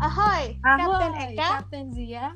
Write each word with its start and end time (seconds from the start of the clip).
Ahoy, 0.00 0.56
Captain 0.64 1.12
Eka. 1.12 1.36
Captain 1.36 1.92
Zia. 1.92 2.32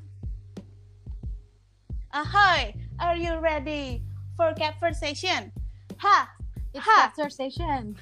Ahoy, 2.12 2.74
are 3.00 3.16
you 3.16 3.38
ready 3.40 4.02
for 4.36 4.52
conversation? 4.54 5.50
Ha, 5.98 6.28
It's 6.74 6.84
Ha. 6.84 7.08
Capture 7.08 7.30
Station. 7.30 7.96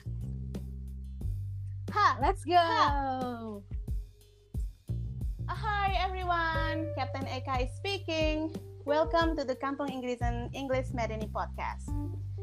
ha. 1.93 2.19
Let's 2.21 2.45
go. 2.45 3.63
Ahoy, 5.49 5.91
everyone. 5.97 6.91
Captain 6.99 7.25
Eka 7.31 7.63
is 7.65 7.71
speaking. 7.77 8.51
Welcome 8.85 9.37
to 9.37 9.45
the 9.45 9.55
Kampung 9.55 9.91
Inggris 9.95 10.19
and 10.23 10.51
English 10.57 10.91
Medeni 10.91 11.31
podcast. 11.31 11.87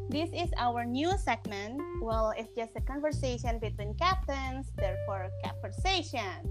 This 0.10 0.32
is 0.34 0.50
our 0.58 0.86
new 0.86 1.12
segment. 1.20 1.82
Well, 2.02 2.32
it's 2.38 2.56
just 2.56 2.72
a 2.80 2.82
conversation 2.82 3.60
between 3.60 3.94
captains, 4.00 4.72
therefore, 4.80 5.28
conversation. 5.44 6.48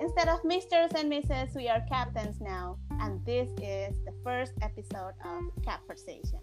Instead 0.00 0.28
of 0.28 0.44
Misters 0.44 0.92
and 0.94 1.10
Mrs., 1.10 1.56
we 1.56 1.68
are 1.68 1.82
captains 1.90 2.40
now, 2.40 2.78
and 3.00 3.18
this 3.26 3.50
is 3.60 3.98
the 4.06 4.14
first 4.22 4.52
episode 4.62 5.14
of 5.26 5.42
Conversation. 5.66 6.38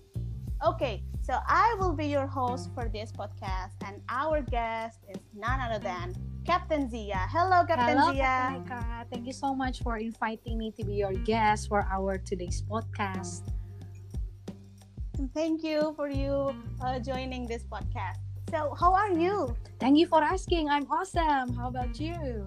Okay, 0.65 1.03
so 1.21 1.39
I 1.47 1.75
will 1.79 1.93
be 1.93 2.07
your 2.07 2.27
host 2.27 2.69
for 2.75 2.89
this 2.89 3.13
podcast, 3.13 3.79
and 3.85 4.01
our 4.09 4.41
guest 4.41 4.99
is 5.07 5.21
none 5.33 5.61
other 5.61 5.79
than 5.79 6.13
Captain 6.45 6.89
Zia. 6.89 7.27
Hello, 7.31 7.63
Captain 7.65 7.97
Hello, 7.97 8.11
Zia. 8.11 8.59
Captain 8.67 9.07
Thank 9.11 9.27
you 9.27 9.33
so 9.33 9.55
much 9.55 9.81
for 9.83 9.97
inviting 9.97 10.57
me 10.57 10.71
to 10.71 10.83
be 10.83 10.95
your 10.95 11.13
guest 11.13 11.69
for 11.69 11.87
our 11.87 12.17
today's 12.17 12.61
podcast. 12.61 13.47
And 15.17 15.31
Thank 15.33 15.63
you 15.63 15.93
for 15.95 16.09
you 16.09 16.51
uh, 16.81 16.99
joining 16.99 17.47
this 17.47 17.63
podcast. 17.63 18.19
So, 18.51 18.75
how 18.77 18.93
are 18.93 19.11
you? 19.11 19.55
Thank 19.79 19.97
you 19.97 20.07
for 20.07 20.21
asking. 20.21 20.67
I'm 20.67 20.91
awesome. 20.91 21.55
How 21.55 21.69
about 21.69 21.99
you? 21.99 22.45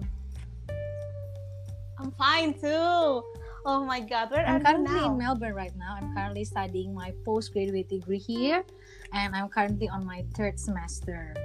I'm 1.99 2.11
fine 2.11 2.53
too. 2.55 3.23
Oh 3.65 3.83
my 3.83 3.99
God, 3.99 4.31
where 4.31 4.47
I'm 4.47 4.55
are 4.55 4.57
you 4.59 4.63
currently 4.63 4.95
now? 4.95 5.11
in 5.11 5.17
Melbourne 5.17 5.53
right 5.53 5.75
now. 5.75 5.99
I'm 5.99 6.15
currently 6.15 6.45
studying 6.45 6.95
my 6.95 7.11
postgraduate 7.25 7.89
degree 7.89 8.17
here, 8.17 8.63
and 9.11 9.35
I'm 9.35 9.49
currently 9.49 9.89
on 9.89 10.05
my 10.07 10.23
third 10.33 10.57
semester. 10.57 11.35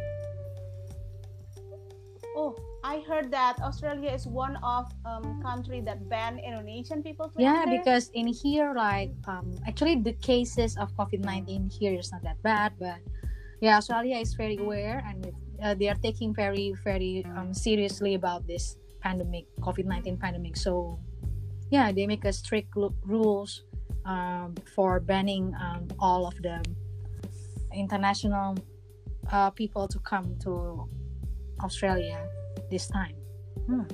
Oh, 2.38 2.54
I 2.82 3.02
heard 3.06 3.30
that 3.34 3.58
Australia 3.62 4.10
is 4.10 4.26
one 4.26 4.54
of 4.62 4.86
um 5.04 5.42
country 5.42 5.82
that 5.82 6.08
ban 6.08 6.38
Indonesian 6.38 7.02
people 7.02 7.34
Yeah, 7.34 7.66
because 7.66 8.14
in 8.14 8.30
here, 8.30 8.74
like, 8.78 9.10
um, 9.26 9.50
actually, 9.66 9.98
the 9.98 10.14
cases 10.22 10.78
of 10.78 10.94
COVID 10.94 11.26
19 11.26 11.70
here 11.70 11.98
is 11.98 12.14
not 12.14 12.22
that 12.22 12.38
bad, 12.46 12.78
but 12.78 13.02
yeah, 13.58 13.78
Australia 13.78 14.22
is 14.22 14.34
very 14.34 14.56
aware 14.58 15.02
and 15.02 15.34
uh, 15.62 15.74
they 15.74 15.88
are 15.90 15.98
taking 15.98 16.34
very, 16.34 16.74
very 16.84 17.26
um, 17.34 17.54
seriously 17.54 18.14
about 18.14 18.46
this 18.46 18.76
pandemic, 19.04 19.44
COVID 19.60 19.84
19 19.84 20.16
pandemic. 20.16 20.56
So, 20.56 20.98
yeah, 21.68 21.92
they 21.92 22.08
make 22.08 22.24
a 22.24 22.32
strict 22.32 22.72
rules 23.04 23.62
um, 24.08 24.56
for 24.74 24.98
banning 24.98 25.52
um, 25.60 25.88
all 26.00 26.26
of 26.26 26.34
the 26.40 26.64
international 27.76 28.56
uh, 29.30 29.50
people 29.50 29.86
to 29.88 29.98
come 30.00 30.36
to 30.48 30.88
Australia 31.60 32.24
this 32.70 32.88
time. 32.88 33.14
Hmm. 33.68 33.84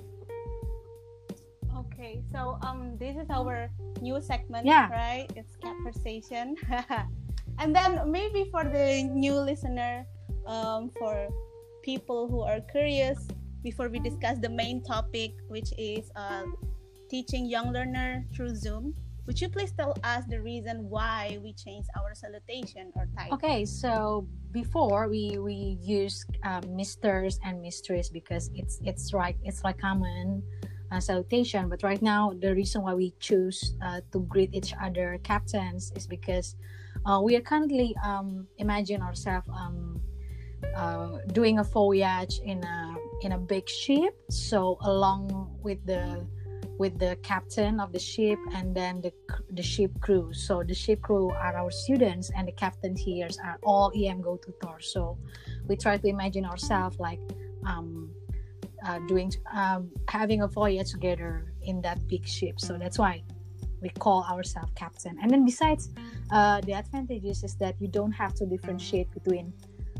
Okay, 1.76 2.22
so 2.30 2.58
um, 2.62 2.96
this 2.98 3.16
is 3.16 3.26
our 3.30 3.68
new 4.00 4.20
segment, 4.20 4.66
Yeah. 4.66 4.88
right? 4.90 5.26
It's 5.34 5.56
conversation, 5.58 6.54
and 7.58 7.74
then 7.74 8.10
maybe 8.10 8.46
for 8.50 8.64
the 8.64 9.08
new 9.10 9.34
listener, 9.34 10.06
um, 10.46 10.90
for 10.98 11.28
people 11.82 12.28
who 12.28 12.42
are 12.42 12.60
curious, 12.72 13.26
before 13.62 13.88
we 13.88 13.98
discuss 13.98 14.38
the 14.38 14.48
main 14.48 14.82
topic, 14.82 15.32
which 15.48 15.72
is 15.78 16.10
uh, 16.16 16.44
teaching 17.08 17.46
young 17.46 17.72
learner 17.72 18.24
through 18.34 18.54
Zoom. 18.54 18.94
Would 19.26 19.40
you 19.40 19.48
please 19.48 19.70
tell 19.72 19.94
us 20.02 20.24
the 20.28 20.40
reason 20.40 20.88
why 20.88 21.38
we 21.42 21.52
changed 21.52 21.88
our 21.96 22.14
salutation 22.14 22.90
or 22.96 23.06
title? 23.16 23.34
Okay, 23.34 23.64
so 23.64 24.26
before 24.50 25.08
we 25.08 25.38
we 25.38 25.78
use 25.80 26.24
um, 26.42 26.62
misters 26.74 27.38
and 27.44 27.62
mistress 27.62 28.08
because 28.08 28.50
it's 28.54 28.80
it's 28.82 29.12
right 29.12 29.36
it's 29.44 29.62
like 29.62 29.78
common 29.78 30.42
uh, 30.90 30.98
salutation. 30.98 31.68
But 31.68 31.82
right 31.82 32.02
now, 32.02 32.32
the 32.40 32.54
reason 32.54 32.82
why 32.82 32.94
we 32.94 33.14
choose 33.20 33.74
uh, 33.82 34.00
to 34.12 34.20
greet 34.20 34.54
each 34.54 34.74
other 34.82 35.20
captains 35.22 35.92
is 35.94 36.06
because 36.06 36.56
uh, 37.06 37.20
we 37.22 37.36
are 37.36 37.40
currently 37.40 37.94
um, 38.04 38.46
imagine 38.58 39.00
ourselves 39.02 39.46
um, 39.54 40.00
uh, 40.74 41.18
doing 41.32 41.58
a 41.58 41.64
voyage 41.64 42.40
in 42.44 42.62
a 42.64 42.89
in 43.22 43.32
a 43.32 43.38
big 43.38 43.68
ship. 43.68 44.14
So 44.30 44.78
along 44.82 45.58
with 45.62 45.84
the 45.86 46.26
with 46.78 46.98
the 46.98 47.14
captain 47.22 47.78
of 47.78 47.92
the 47.92 47.98
ship 47.98 48.38
and 48.54 48.74
then 48.74 49.00
the 49.02 49.12
the 49.52 49.62
ship 49.62 49.92
crew. 50.00 50.32
So 50.32 50.62
the 50.62 50.74
ship 50.74 51.02
crew 51.02 51.30
are 51.30 51.54
our 51.56 51.70
students 51.70 52.30
and 52.36 52.48
the 52.48 52.52
captain 52.52 52.96
here 52.96 53.28
are 53.44 53.58
all 53.62 53.92
EM 53.94 54.22
go 54.22 54.36
tutors. 54.36 54.92
So 54.92 55.18
we 55.68 55.76
try 55.76 55.98
to 55.98 56.08
imagine 56.08 56.44
ourselves 56.44 56.98
like 56.98 57.20
um, 57.66 58.10
uh, 58.86 58.98
doing 59.08 59.30
um, 59.52 59.90
having 60.08 60.40
a 60.42 60.48
voyage 60.48 60.90
together 60.90 61.52
in 61.62 61.82
that 61.82 61.98
big 62.08 62.26
ship. 62.26 62.58
So 62.58 62.78
that's 62.78 62.98
why 62.98 63.22
we 63.82 63.90
call 63.90 64.24
ourselves 64.24 64.72
captain. 64.74 65.18
And 65.20 65.30
then 65.30 65.44
besides, 65.44 65.90
uh, 66.30 66.60
the 66.62 66.74
advantages 66.74 67.44
is 67.44 67.54
that 67.56 67.74
you 67.80 67.88
don't 67.88 68.12
have 68.12 68.34
to 68.34 68.46
differentiate 68.46 69.12
between 69.12 69.52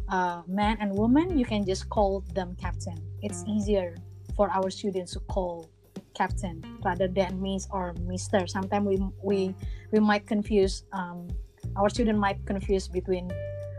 uh, 0.09 0.43
man 0.47 0.77
and 0.81 0.93
woman. 0.93 1.39
You 1.39 1.45
can 1.45 1.65
just 1.65 1.89
call 1.89 2.25
them 2.35 2.57
captain. 2.61 2.99
It's 3.23 3.45
easier 3.47 3.97
for 4.37 4.51
our 4.51 4.71
students 4.71 5.13
to 5.13 5.21
call 5.21 5.71
captain 6.15 6.63
rather 6.85 7.09
than 7.09 7.41
miss 7.41 7.69
or 7.71 7.95
mister. 8.05 8.47
Sometimes 8.47 8.87
we 8.87 8.97
we 9.23 9.55
we 9.93 10.01
might 10.01 10.27
confuse 10.27 10.85
um, 10.93 11.29
our 11.77 11.89
student 11.89 12.19
might 12.19 12.45
confuse 12.47 12.89
between 12.89 13.31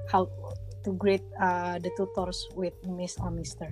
how 0.10 0.30
to 0.84 0.94
greet 0.94 1.22
uh, 1.40 1.78
the 1.80 1.92
tutors 1.98 2.48
with 2.56 2.74
miss 2.88 3.18
or 3.20 3.32
mister. 3.32 3.70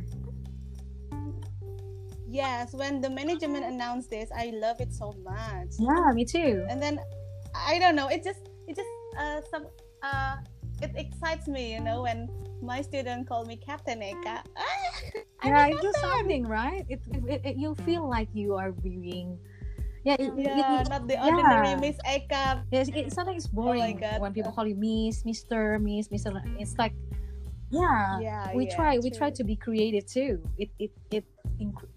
Yes, 2.29 2.73
when 2.73 3.01
the 3.01 3.09
management 3.09 3.65
announced 3.65 4.09
this, 4.11 4.29
I 4.29 4.53
love 4.53 4.77
it 4.79 4.93
so 4.93 5.17
much. 5.25 5.73
yeah 5.81 6.13
me 6.13 6.25
too. 6.25 6.65
And 6.69 6.81
then 6.81 6.99
I 7.55 7.79
don't 7.79 7.95
know, 7.95 8.07
it 8.07 8.23
just 8.23 8.45
it 8.67 8.75
just 8.77 8.93
uh 9.17 9.41
some 9.49 9.65
uh 10.05 10.37
it 10.81 10.91
excites 10.95 11.47
me, 11.47 11.73
you 11.73 11.81
know, 11.81 12.03
when 12.03 12.29
my 12.61 12.81
student 12.81 13.27
call 13.27 13.45
me 13.45 13.55
Captain 13.55 13.99
Eka. 13.99 14.43
I'm 15.41 15.55
yeah 15.55 15.67
it 15.67 15.79
feels 15.79 15.95
something 15.99 16.45
right 16.45 16.83
it, 16.89 16.99
it, 17.27 17.41
it 17.45 17.55
you 17.55 17.73
feel 17.87 18.09
like 18.09 18.27
you 18.33 18.55
are 18.55 18.71
being 18.71 19.39
yeah, 20.03 20.15
it, 20.19 20.31
Yeah, 20.35 20.81
it- 20.81 20.89
not 20.89 21.07
the 21.07 21.19
ordinary 21.19 21.75
yeah. 21.75 21.79
Miss 21.79 21.97
Eka. 22.07 22.63
Yes, 22.71 22.87
it, 22.95 23.11
sometimes 23.11 23.43
it's 23.45 23.51
boring 23.51 23.97
God. 23.99 24.21
when 24.21 24.31
people 24.33 24.51
call 24.51 24.65
you 24.65 24.75
Miss, 24.75 25.25
Mister, 25.25 25.77
Miss, 25.79 26.09
Mister. 26.09 26.31
It's 26.57 26.79
like, 26.79 26.95
yeah, 27.69 28.19
Yeah, 28.19 28.55
we 28.55 28.63
yeah, 28.65 28.75
try. 28.75 28.97
We 28.99 29.11
try 29.11 29.29
to 29.31 29.43
be 29.43 29.55
creative 29.55 30.07
too. 30.07 30.39
It 30.57 30.71
it 30.79 30.91
it 31.11 31.25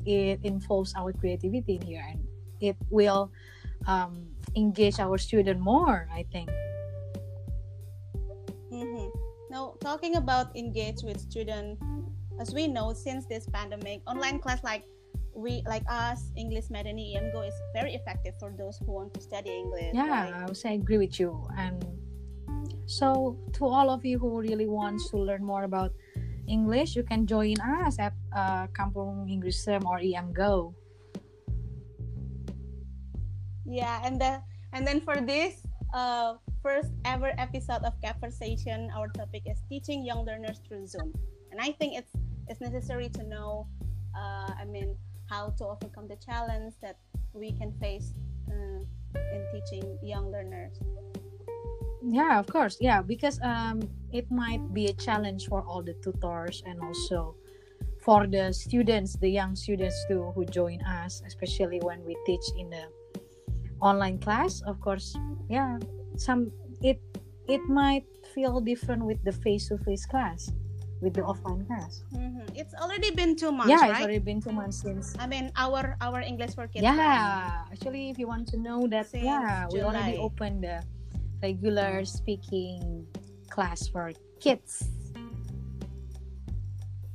it 0.04 0.41
involves 0.43 0.94
our 0.99 1.14
creativity 1.14 1.78
in 1.78 1.82
here, 1.87 2.03
and 2.03 2.26
it 2.60 2.76
will 2.91 3.31
um, 3.87 4.26
engage 4.59 4.99
our 4.99 5.16
student 5.16 5.60
more. 5.62 6.10
I 6.10 6.26
think. 6.34 6.50
Now, 9.52 9.76
talking 9.84 10.16
about 10.16 10.56
engage 10.56 11.04
with 11.04 11.20
student, 11.20 11.76
as 12.40 12.56
we 12.56 12.64
know, 12.72 12.96
since 12.96 13.28
this 13.28 13.44
pandemic, 13.44 14.00
online 14.08 14.40
class 14.40 14.64
like 14.64 14.88
we 15.36 15.60
like 15.68 15.84
us, 15.92 16.32
English 16.40 16.72
Medeni 16.72 17.12
EMGO 17.20 17.44
is 17.44 17.52
very 17.76 17.92
effective 17.92 18.32
for 18.40 18.48
those 18.56 18.80
who 18.80 18.88
want 18.96 19.12
to 19.12 19.20
study 19.20 19.52
English. 19.52 19.92
Yeah, 19.92 20.08
right? 20.08 20.32
I 20.32 20.48
would 20.48 20.56
say 20.56 20.70
I 20.72 20.80
agree 20.80 20.96
with 20.96 21.20
you. 21.20 21.36
And 21.52 21.84
so, 22.88 23.36
to 23.60 23.68
all 23.68 23.92
of 23.92 24.08
you 24.08 24.18
who 24.18 24.40
really 24.40 24.64
wants 24.64 25.12
to 25.12 25.20
learn 25.20 25.44
more 25.44 25.69
about 25.69 25.92
English, 26.48 26.96
you 26.96 27.04
can 27.04 27.28
join 27.28 27.60
us 27.60 28.00
at 28.00 28.16
uh, 28.32 28.72
Kampung 28.72 29.28
Inggrisem 29.28 29.84
or 29.84 30.00
EM 30.00 30.32
Go. 30.32 30.72
Yeah, 33.69 34.00
and 34.00 34.16
the 34.16 34.40
and 34.72 34.88
then 34.88 35.05
for 35.05 35.20
this 35.20 35.60
uh, 35.93 36.35
first 36.62 36.91
ever 37.05 37.33
episode 37.39 37.83
of 37.85 37.94
Conversation, 38.03 38.91
our 38.97 39.09
topic 39.09 39.43
is 39.47 39.59
teaching 39.69 40.05
young 40.05 40.25
learners 40.25 40.61
through 40.67 40.87
Zoom, 40.87 41.12
and 41.50 41.61
I 41.61 41.73
think 41.73 41.97
it's 41.97 42.12
it's 42.49 42.61
necessary 42.61 43.09
to 43.11 43.23
know, 43.23 43.67
uh, 44.17 44.50
I 44.59 44.65
mean, 44.65 44.97
how 45.29 45.55
to 45.59 45.67
overcome 45.67 46.09
the 46.09 46.17
challenge 46.17 46.75
that 46.83 46.99
we 47.33 47.53
can 47.53 47.73
face 47.81 48.15
uh, 48.50 48.83
in 49.15 49.47
teaching 49.53 49.99
young 50.03 50.31
learners. 50.31 50.79
Yeah, 52.03 52.39
of 52.39 52.47
course. 52.47 52.77
Yeah, 52.81 53.00
because 53.00 53.41
um, 53.43 53.89
it 54.12 54.31
might 54.31 54.75
be 54.75 54.87
a 54.87 54.93
challenge 54.93 55.47
for 55.47 55.62
all 55.62 55.83
the 55.83 55.94
tutors 56.03 56.62
and 56.67 56.81
also 56.83 57.37
for 58.05 58.27
the 58.27 58.53
students, 58.53 59.15
the 59.15 59.29
young 59.29 59.55
students 59.55 60.05
too, 60.09 60.33
who 60.35 60.44
join 60.44 60.83
us, 60.83 61.23
especially 61.25 61.79
when 61.81 62.05
we 62.05 62.17
teach 62.27 62.43
in 62.59 62.71
the 62.71 62.85
online 63.82 64.19
class. 64.23 64.62
Of 64.62 64.81
course, 64.81 65.12
yeah, 65.50 65.76
some 66.17 66.55
it 66.81 67.02
it 67.50 67.61
might 67.69 68.06
feel 68.32 68.62
different 68.62 69.05
with 69.05 69.19
the 69.26 69.32
face-to-face 69.34 70.06
class 70.06 70.49
with 71.02 71.19
the 71.19 71.26
offline 71.26 71.67
class. 71.67 72.06
Mhm. 72.14 72.46
It's 72.55 72.73
already 72.79 73.11
been 73.11 73.34
two 73.34 73.50
months, 73.50 73.75
yeah, 73.75 73.90
it's 73.90 73.99
right? 73.99 74.06
already 74.06 74.23
been 74.23 74.38
two 74.40 74.55
months 74.55 74.79
since. 74.87 75.19
I 75.19 75.26
mean, 75.26 75.50
our 75.58 75.99
our 75.99 76.23
English 76.23 76.55
for 76.55 76.70
kids. 76.70 76.87
Yeah, 76.87 76.94
class. 76.94 77.75
actually, 77.75 78.08
if 78.14 78.23
you 78.23 78.31
want 78.31 78.46
to 78.55 78.56
know 78.56 78.87
that, 78.87 79.11
Since 79.11 79.26
yeah, 79.26 79.67
we 79.75 79.82
already 79.82 80.14
July. 80.14 80.23
opened 80.23 80.62
the 80.62 80.79
regular 81.43 82.06
speaking 82.06 83.02
class 83.50 83.90
for 83.90 84.14
kids. 84.38 84.87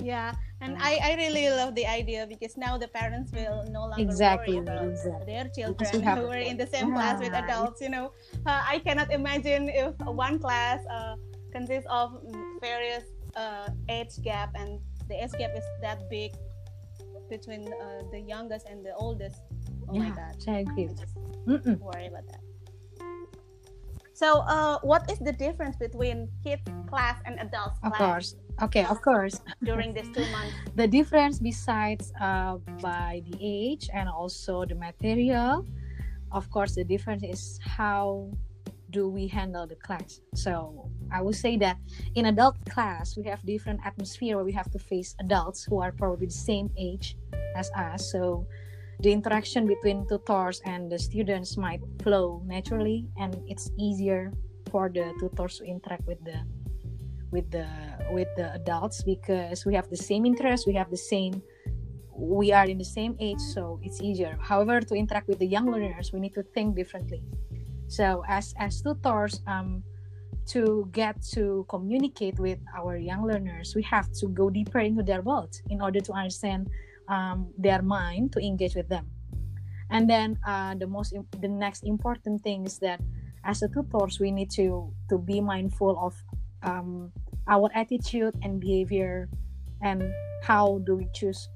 Yeah, 0.04 0.36
and 0.62 0.76
Mm. 0.76 0.82
I, 0.82 1.00
I 1.04 1.16
really 1.16 1.50
love 1.50 1.76
the 1.76 1.86
idea 1.86 2.26
because 2.28 2.58
now 2.58 2.78
the 2.78 2.88
parents 2.88 3.32
will 3.32 3.64
no 3.70 3.82
longer 3.82 3.98
Exactly, 4.02 4.56
worry 4.56 4.66
about 4.66 4.88
exactly. 4.90 5.26
their 5.26 5.48
children 5.50 6.02
who 6.18 6.28
are 6.28 6.38
in 6.38 6.58
the 6.58 6.68
same 6.68 6.92
class 6.94 7.20
with 7.20 7.34
adults. 7.34 7.82
You 7.82 7.90
know, 7.90 8.12
uh, 8.46 8.62
I 8.66 8.80
cannot 8.80 9.12
imagine 9.12 9.70
if 9.70 9.94
one 10.00 10.40
class 10.40 10.80
uh, 10.90 11.16
consists 11.52 11.88
of 11.90 12.18
various 12.60 13.04
uh, 13.36 13.70
age 13.90 14.22
gap 14.24 14.52
and 14.56 14.80
the 15.08 15.24
age 15.24 15.32
gap 15.38 15.52
is 15.56 15.64
that 15.82 16.10
big 16.10 16.34
between 17.30 17.68
uh, 17.74 18.02
the 18.12 18.20
youngest 18.20 18.66
and 18.68 18.86
the 18.86 18.96
oldest. 18.96 19.42
Oh 19.90 19.96
my 19.96 20.08
yeah, 20.08 20.16
god, 20.16 20.36
I 20.48 20.60
agree. 20.60 20.90
I 21.48 21.76
worry 21.80 22.08
about 22.08 22.28
that. 22.28 22.47
So, 24.18 24.42
uh, 24.50 24.80
what 24.82 25.06
is 25.14 25.20
the 25.20 25.32
difference 25.32 25.78
between 25.78 26.28
kids 26.44 26.66
class 26.90 27.22
and 27.30 27.38
adults 27.38 27.78
class? 27.78 27.94
Of 27.94 27.98
course. 28.02 28.36
Okay, 28.64 28.84
of 28.90 29.00
course. 29.06 29.38
during 29.64 29.94
these 29.94 30.10
two 30.10 30.26
months? 30.34 30.58
the 30.76 30.88
difference 30.88 31.38
besides 31.38 32.12
uh, 32.20 32.58
by 32.82 33.22
the 33.30 33.38
age 33.38 33.94
and 33.94 34.10
also 34.10 34.66
the 34.66 34.74
material 34.74 35.66
of 36.32 36.50
course 36.50 36.76
the 36.76 36.84
difference 36.84 37.24
is 37.24 37.60
how 37.64 38.30
do 38.90 39.08
we 39.08 39.28
handle 39.28 39.68
the 39.68 39.76
class 39.76 40.22
so 40.34 40.90
i 41.12 41.22
would 41.22 41.36
say 41.36 41.58
that 41.58 41.78
in 42.16 42.26
adult 42.26 42.56
class 42.70 43.18
we 43.18 43.24
have 43.24 43.42
different 43.46 43.80
atmosphere 43.86 44.36
where 44.36 44.46
we 44.46 44.52
have 44.52 44.70
to 44.72 44.80
face 44.80 45.16
adults 45.20 45.64
who 45.64 45.80
are 45.80 45.92
probably 45.92 46.26
the 46.26 46.32
same 46.32 46.70
age 46.78 47.18
as 47.56 47.70
us 47.72 48.12
so 48.12 48.46
the 49.00 49.12
interaction 49.12 49.68
between 49.68 50.08
tutors 50.08 50.62
and 50.66 50.92
the 50.92 50.98
students 50.98 51.58
might 51.58 51.82
flow 52.02 52.42
naturally 52.46 53.08
and 53.18 53.40
it's 53.48 53.72
easier 53.78 54.32
for 54.72 54.90
the 54.90 55.14
tutors 55.20 55.60
to 55.60 55.66
interact 55.66 56.06
with 56.08 56.24
the 56.24 56.40
with 57.32 57.50
the 57.52 57.68
with 58.12 58.28
the 58.38 58.54
adults 58.54 59.04
because 59.04 59.66
we 59.66 59.76
have 59.76 59.90
the 59.90 59.98
same 59.98 60.26
interests 60.26 60.66
we 60.66 60.74
have 60.74 60.90
the 60.90 60.98
same 60.98 61.42
we 62.18 62.52
are 62.52 62.66
in 62.66 62.78
the 62.78 62.86
same 62.86 63.16
age 63.20 63.40
so 63.40 63.80
it's 63.84 64.02
easier. 64.02 64.38
However 64.42 64.82
to 64.82 64.96
interact 64.96 65.28
with 65.28 65.40
the 65.40 65.46
young 65.46 65.72
learners 65.72 66.12
we 66.12 66.20
need 66.20 66.34
to 66.34 66.44
think 66.44 66.76
differently. 66.76 67.22
So 67.88 68.24
as 68.28 68.54
as 68.58 68.82
tutors 68.82 69.42
um 69.46 69.84
to 70.48 70.90
get 70.92 71.22
to 71.34 71.66
communicate 71.70 72.40
with 72.40 72.60
our 72.76 72.98
young 72.98 73.28
learners 73.28 73.76
we 73.76 73.84
have 73.84 74.12
to 74.14 74.28
go 74.30 74.50
deeper 74.50 74.80
into 74.80 75.04
their 75.04 75.22
world 75.22 75.62
in 75.70 75.82
order 75.82 76.00
to 76.00 76.14
understand 76.14 76.70
um, 77.08 77.52
their 77.58 77.82
mind 77.82 78.34
to 78.34 78.40
engage 78.40 78.76
with 78.76 78.90
them. 78.90 79.08
And 79.90 80.10
then 80.10 80.38
uh, 80.46 80.76
the 80.76 80.88
most 80.88 81.16
the 81.40 81.48
next 81.48 81.84
important 81.84 82.44
thing 82.44 82.66
is 82.66 82.80
that 82.80 83.00
as 83.44 83.64
a 83.64 83.70
tutors 83.72 84.20
we 84.20 84.32
need 84.32 84.52
to 84.60 84.92
to 85.10 85.18
be 85.18 85.40
mindful 85.40 85.96
of 86.00 86.16
um, 86.64 87.12
our 87.48 87.72
attitude 87.74 88.36
and 88.44 88.60
behavior 88.60 89.30
and 89.82 90.04
how 90.44 90.84
do 90.84 90.96
we 90.96 91.08
choose 91.14 91.48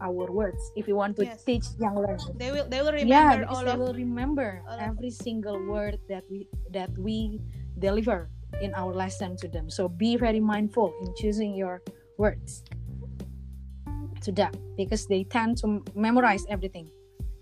our 0.00 0.30
words. 0.30 0.70
If 0.76 0.86
we 0.86 0.92
want 0.92 1.16
to 1.16 1.24
Yes. 1.24 1.42
teach 1.42 1.66
young 1.78 1.98
learners. 1.98 2.30
They 2.38 2.52
will 2.52 2.68
they 2.68 2.82
will 2.82 2.94
remember 2.94 3.42
because 3.42 3.58
all 3.58 3.64
they 3.64 3.74
of 3.74 3.78
will 3.78 3.94
remember 3.94 4.62
every 4.78 5.10
single 5.10 5.58
word 5.66 5.98
that 6.08 6.22
we 6.30 6.46
that 6.70 6.94
we 6.98 7.40
deliver 7.78 8.30
in 8.62 8.70
our 8.78 8.94
lesson 8.94 9.34
to 9.42 9.48
them. 9.50 9.66
So 9.66 9.88
be 9.88 10.14
very 10.14 10.38
mindful 10.38 10.94
in 11.02 11.10
choosing 11.18 11.58
your 11.58 11.82
words 12.18 12.62
to 14.24 14.32
them 14.32 14.52
because 14.76 15.06
they 15.06 15.24
tend 15.24 15.56
to 15.58 15.84
memorize 15.94 16.44
everything 16.48 16.88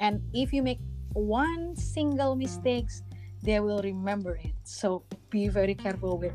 and 0.01 0.21
if 0.35 0.53
you 0.53 0.63
make 0.63 0.81
one 1.15 1.77
single 1.77 2.35
mistakes 2.37 3.03
they 3.43 3.61
will 3.61 3.81
remember 3.83 4.37
it 4.37 4.55
so 4.65 5.03
be 5.31 5.49
very 5.49 5.75
careful 5.75 6.19
with 6.19 6.35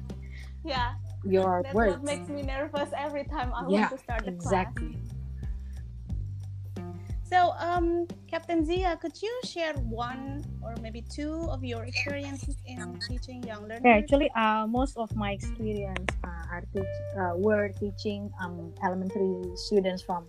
yeah. 0.64 0.94
your 1.24 1.62
That's 1.64 1.76
words 1.76 1.98
what 1.98 2.04
makes 2.04 2.30
me 2.30 2.42
nervous 2.42 2.90
every 2.96 3.24
time 3.24 3.54
I 3.54 3.68
Yeah, 3.68 3.90
want 3.90 3.92
to 3.92 3.98
start 3.98 4.26
the 4.26 4.32
exactly 4.32 4.96
class. 4.96 5.18
So, 7.28 7.52
um, 7.60 8.08
Captain 8.32 8.64
Zia, 8.64 8.96
could 9.02 9.22
you 9.22 9.34
share 9.44 9.74
one 9.74 10.46
or 10.64 10.76
maybe 10.82 11.02
two 11.02 11.48
of 11.52 11.62
your 11.62 11.84
experiences 11.84 12.56
in 12.66 12.80
teaching 13.06 13.44
young 13.44 13.68
learners? 13.68 13.84
Yeah, 13.84 13.98
actually, 14.00 14.32
uh, 14.32 14.66
most 14.66 14.96
of 14.96 15.14
my 15.14 15.32
experience 15.34 16.08
uh, 16.24 16.54
are 16.56 16.64
teach, 16.74 16.96
uh, 17.20 17.36
were 17.36 17.68
teaching 17.68 18.32
um, 18.42 18.72
elementary 18.82 19.44
students 19.56 20.02
from 20.02 20.26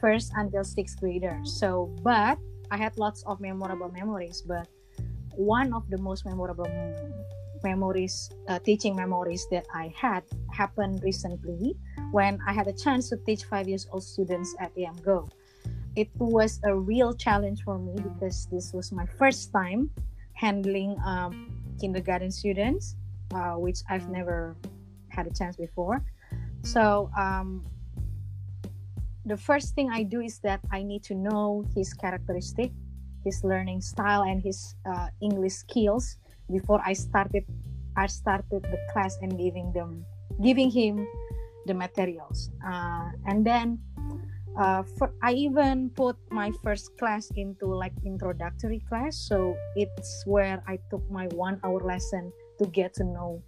first 0.00 0.32
until 0.36 0.64
sixth 0.64 1.00
graders. 1.00 1.58
So, 1.58 1.94
but 2.02 2.38
I 2.70 2.76
had 2.76 2.96
lots 2.98 3.22
of 3.24 3.40
memorable 3.40 3.90
memories. 3.90 4.42
But 4.46 4.68
one 5.34 5.72
of 5.72 5.88
the 5.90 5.98
most 5.98 6.26
memorable 6.26 6.68
memories, 7.62 8.30
uh, 8.48 8.58
teaching 8.58 8.94
memories 8.94 9.46
that 9.50 9.66
I 9.74 9.92
had 9.96 10.22
happened 10.52 11.02
recently 11.02 11.74
when 12.12 12.38
I 12.46 12.52
had 12.52 12.66
a 12.66 12.72
chance 12.72 13.08
to 13.10 13.16
teach 13.26 13.44
five 13.44 13.68
years 13.68 13.86
old 13.90 14.04
students 14.04 14.54
at 14.60 14.74
EMGO. 14.76 15.28
It 15.96 16.08
was 16.18 16.60
a 16.64 16.74
real 16.74 17.12
challenge 17.12 17.62
for 17.64 17.78
me 17.78 17.94
because 17.96 18.46
this 18.52 18.72
was 18.72 18.92
my 18.92 19.06
first 19.18 19.52
time 19.52 19.90
handling 20.34 20.96
um, 21.04 21.50
kindergarten 21.80 22.30
students, 22.30 22.94
uh, 23.34 23.54
which 23.54 23.78
I've 23.90 24.08
never 24.08 24.56
had 25.08 25.26
a 25.26 25.34
chance 25.34 25.56
before. 25.56 26.04
So 26.62 27.10
um, 27.18 27.64
the 29.24 29.36
first 29.36 29.74
thing 29.74 29.90
I 29.90 30.02
do 30.02 30.20
is 30.20 30.38
that 30.40 30.60
I 30.70 30.82
need 30.82 31.02
to 31.04 31.14
know 31.14 31.64
his 31.74 31.92
characteristic, 31.94 32.72
his 33.24 33.42
learning 33.44 33.80
style, 33.80 34.22
and 34.22 34.42
his 34.42 34.74
uh, 34.86 35.08
English 35.20 35.54
skills 35.54 36.18
before 36.50 36.80
I 36.84 36.92
started. 36.92 37.44
I 37.96 38.06
started 38.06 38.62
the 38.62 38.78
class 38.92 39.18
and 39.22 39.36
giving 39.36 39.72
them, 39.72 40.04
giving 40.42 40.70
him 40.70 41.06
the 41.66 41.74
materials, 41.74 42.50
uh, 42.64 43.10
and 43.26 43.44
then. 43.44 43.80
Uh, 44.58 44.82
for, 44.98 45.14
I 45.22 45.34
even 45.34 45.88
put 45.90 46.16
my 46.32 46.50
first 46.64 46.90
class 46.98 47.30
into 47.36 47.66
like 47.66 47.92
introductory 48.04 48.82
class, 48.88 49.14
so 49.14 49.54
it's 49.76 50.24
where 50.26 50.64
I 50.66 50.80
took 50.90 51.08
my 51.08 51.28
one 51.30 51.60
hour 51.62 51.78
lesson 51.78 52.32
to 52.58 52.66
get 52.66 52.94
to 52.94 53.04
know 53.04 53.40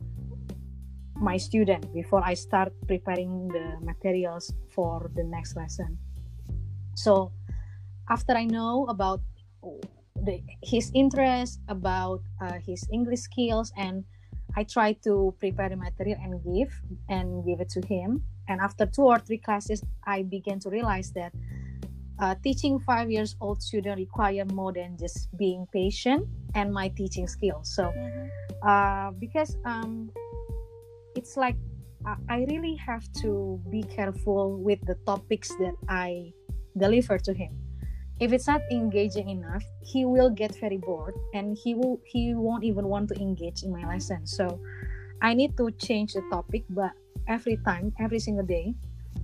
my 1.20 1.36
student 1.36 1.92
before 1.92 2.24
I 2.24 2.34
start 2.34 2.72
preparing 2.88 3.48
the 3.48 3.76
materials 3.84 4.52
for 4.72 5.10
the 5.14 5.22
next 5.24 5.54
lesson. 5.54 5.98
So 6.96 7.32
after 8.08 8.32
I 8.32 8.44
know 8.44 8.86
about 8.88 9.20
the, 10.16 10.42
his 10.62 10.90
interest, 10.94 11.60
about 11.68 12.22
uh, 12.40 12.58
his 12.64 12.88
English 12.92 13.20
skills, 13.20 13.72
and 13.76 14.04
I 14.56 14.64
try 14.64 14.94
to 15.04 15.34
prepare 15.38 15.68
the 15.68 15.76
material 15.76 16.18
and 16.22 16.42
give 16.42 16.72
and 17.08 17.44
give 17.44 17.60
it 17.60 17.68
to 17.70 17.86
him. 17.86 18.24
And 18.48 18.60
after 18.60 18.84
two 18.86 19.04
or 19.04 19.18
three 19.18 19.38
classes, 19.38 19.84
I 20.04 20.22
began 20.22 20.58
to 20.60 20.70
realize 20.70 21.12
that 21.12 21.32
uh, 22.18 22.34
teaching 22.42 22.80
five 22.80 23.10
years 23.10 23.36
old 23.40 23.62
student 23.62 23.98
require 23.98 24.44
more 24.52 24.72
than 24.72 24.96
just 24.98 25.28
being 25.36 25.66
patient 25.72 26.26
and 26.54 26.72
my 26.72 26.88
teaching 26.88 27.28
skills. 27.28 27.72
So 27.74 27.92
Mhm. 27.92 28.30
uh, 28.62 29.10
because 29.18 29.56
um, 29.64 30.10
it's 31.14 31.36
like 31.36 31.56
I, 32.28 32.46
really 32.48 32.76
have 32.76 33.04
to 33.20 33.60
be 33.70 33.82
careful 33.82 34.56
with 34.56 34.80
the 34.86 34.96
topics 35.06 35.48
that 35.56 35.74
I 35.88 36.32
deliver 36.76 37.18
to 37.18 37.34
him. 37.34 37.58
If 38.20 38.32
it's 38.32 38.46
not 38.46 38.62
engaging 38.70 39.28
enough, 39.28 39.64
he 39.82 40.04
will 40.04 40.30
get 40.30 40.58
very 40.60 40.78
bored 40.78 41.14
and 41.34 41.56
he 41.56 41.74
will 41.74 42.00
he 42.04 42.34
won't 42.34 42.64
even 42.64 42.86
want 42.86 43.08
to 43.10 43.20
engage 43.20 43.62
in 43.62 43.72
my 43.72 43.86
lesson. 43.86 44.26
So 44.26 44.60
I 45.20 45.34
need 45.34 45.56
to 45.56 45.70
change 45.72 46.14
the 46.14 46.22
topic, 46.30 46.64
but 46.70 46.92
every 47.28 47.58
time, 47.64 47.92
every 48.00 48.18
single 48.18 48.44
day, 48.44 48.74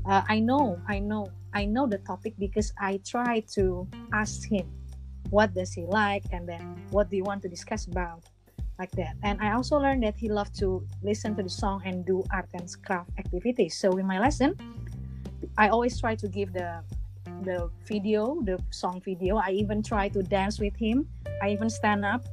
uh, 0.05 0.23
I 0.29 0.41
know, 0.41 0.81
I 0.89 0.99
know, 0.99 1.29
I 1.53 1.65
know 1.65 1.87
the 1.87 1.99
topic 1.99 2.35
because 2.39 2.73
I 2.79 3.01
try 3.05 3.41
to 3.55 3.89
ask 4.13 4.49
him 4.49 4.69
what 5.31 5.55
does 5.55 5.73
he 5.73 5.85
like 5.85 6.25
and 6.33 6.49
then 6.49 6.85
what 6.91 7.11
do 7.11 7.17
you 7.17 7.25
want 7.25 7.43
to 7.43 7.49
discuss 7.49 7.87
about 7.87 8.23
like 8.79 8.93
that. 8.93 9.17
And 9.23 9.41
i 9.41 9.53
also 9.53 9.79
learned 9.79 10.03
that 10.03 10.17
he 10.17 10.29
loved 10.29 10.59
to 10.61 10.85
listen 11.03 11.35
to 11.37 11.43
the 11.43 11.51
song 11.51 11.83
and 11.85 12.05
do 12.05 12.25
art 12.33 12.49
and 12.55 12.69
craft 12.85 13.11
activities. 13.19 13.77
So 13.77 13.97
in 13.99 14.07
my 14.07 14.19
lesson 14.19 14.57
i 15.59 15.69
always 15.69 16.01
try 16.01 16.15
to 16.15 16.29
give 16.29 16.53
the 16.53 16.83
the 17.43 17.71
video 17.85 18.41
the 18.43 18.59
song 18.71 19.01
video. 19.05 19.37
I 19.37 19.51
even 19.51 19.83
try 19.83 20.09
to 20.09 20.23
dance 20.23 20.59
with 20.61 20.77
him. 20.77 21.09
I 21.43 21.51
even 21.51 21.69
stand 21.69 22.05
up 22.05 22.25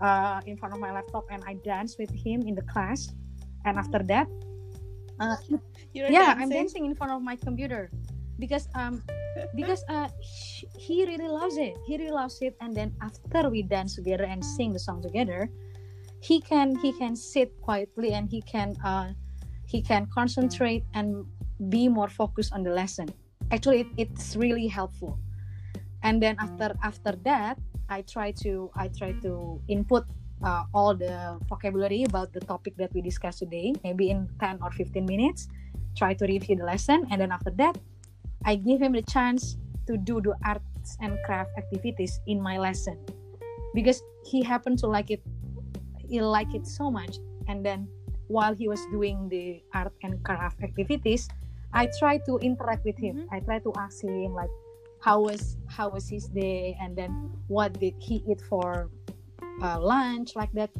uh, 0.00 0.40
in 0.44 0.56
front 0.56 0.74
of 0.74 0.80
my 0.80 0.92
laptop 0.92 1.24
and 1.30 1.42
i 1.46 1.54
dance 1.64 1.96
with 1.98 2.10
him 2.10 2.42
in 2.42 2.54
the 2.54 2.66
class. 2.68 3.12
And 3.64 3.78
after 3.78 4.02
that 4.10 4.26
uh, 5.20 5.36
yeah 5.92 6.34
i'm 6.34 6.48
dancing? 6.48 6.50
dancing 6.50 6.84
in 6.86 6.94
front 6.94 7.12
of 7.12 7.22
my 7.22 7.36
computer 7.36 7.90
because 8.38 8.68
um 8.74 9.02
because 9.54 9.84
uh 9.88 10.08
he 10.76 11.06
really 11.06 11.28
loves 11.28 11.56
it. 11.56 11.76
He 11.86 11.96
really 11.96 12.12
loves 12.12 12.42
it. 12.42 12.56
And 12.60 12.74
then 12.76 12.92
after 13.00 13.48
we 13.48 13.62
dance 13.62 13.94
together 13.94 14.24
and 14.24 14.44
sing 14.44 14.72
the 14.72 14.78
song 14.78 15.00
together 15.02 15.48
he 16.22 16.40
can 16.40 16.78
he 16.78 16.92
can 16.94 17.16
sit 17.16 17.50
quietly 17.60 18.14
and 18.14 18.30
he 18.30 18.40
can 18.40 18.78
uh 18.86 19.10
he 19.66 19.82
can 19.82 20.06
concentrate 20.14 20.84
and 20.94 21.26
be 21.68 21.88
more 21.88 22.08
focused 22.08 22.52
on 22.52 22.62
the 22.62 22.70
lesson. 22.70 23.10
Actually 23.50 23.80
it, 23.80 23.86
it's 23.96 24.36
really 24.36 24.68
helpful. 24.68 25.18
And 26.02 26.22
then 26.22 26.36
after 26.38 26.74
after 26.82 27.18
that 27.26 27.58
i 27.90 28.02
try 28.02 28.30
to 28.46 28.70
i 28.78 28.86
try 28.88 29.12
to 29.26 29.60
input 29.68 30.06
uh, 30.42 30.64
all 30.74 30.94
the 30.94 31.38
vocabulary 31.48 32.04
about 32.04 32.32
the 32.32 32.40
topic 32.40 32.74
that 32.76 32.90
we 32.94 33.02
discussed 33.02 33.38
today 33.38 33.74
maybe 33.84 34.10
in 34.10 34.30
10 34.40 34.58
or 34.62 34.70
15 34.70 35.04
minutes. 35.04 35.48
Try 35.96 36.14
to 36.14 36.24
review 36.24 36.56
the 36.56 36.64
lesson. 36.64 37.06
And 37.10 37.20
then 37.20 37.32
after 37.32 37.50
that 37.58 37.76
i 38.46 38.54
give 38.54 38.80
him 38.80 38.92
the 38.92 39.02
chance 39.02 39.58
to 39.90 39.98
do 39.98 40.20
the 40.22 40.38
arts 40.46 40.96
and 41.00 41.18
craft 41.26 41.50
activities 41.58 42.20
in 42.28 42.40
my 42.40 42.58
lesson. 42.58 42.98
Because 43.74 44.02
he 44.24 44.42
happened 44.42 44.78
to 44.78 44.86
like 44.86 45.10
it 45.10 45.22
he 46.08 46.20
liked 46.20 46.54
it 46.54 46.66
so 46.66 46.90
much. 46.90 47.16
And 47.48 47.64
then 47.64 47.88
while 48.28 48.54
he 48.54 48.68
was 48.68 48.80
doing 48.90 49.28
the 49.28 49.62
art 49.74 49.92
and 50.02 50.22
craft 50.24 50.62
activities 50.62 51.28
i 51.74 51.88
try 51.98 52.16
to 52.18 52.38
interact 52.40 52.84
with 52.84 52.96
him. 52.96 53.16
Mhm. 53.16 53.26
i 53.32 53.40
try 53.40 53.58
to 53.58 53.72
ask 53.76 54.02
him 54.04 54.32
like 54.32 54.50
how 55.02 55.20
was 55.20 55.58
how 55.66 55.90
was 55.90 56.08
his 56.08 56.30
day? 56.30 56.78
And 56.78 56.94
then 56.94 57.10
what 57.50 57.74
did 57.82 57.98
he 57.98 58.22
eat 58.22 58.40
for 58.40 58.88
uh, 59.60 59.78
lunch? 59.82 60.38
Like 60.38 60.54
that. 60.54 60.70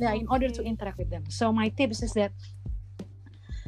Yeah 0.00 0.16
in 0.16 0.24
order 0.32 0.48
to 0.48 0.64
interact 0.64 0.96
with 0.96 1.12
them. 1.12 1.28
So 1.28 1.52
my 1.52 1.68
tips 1.68 2.00
is 2.00 2.16
that 2.16 2.32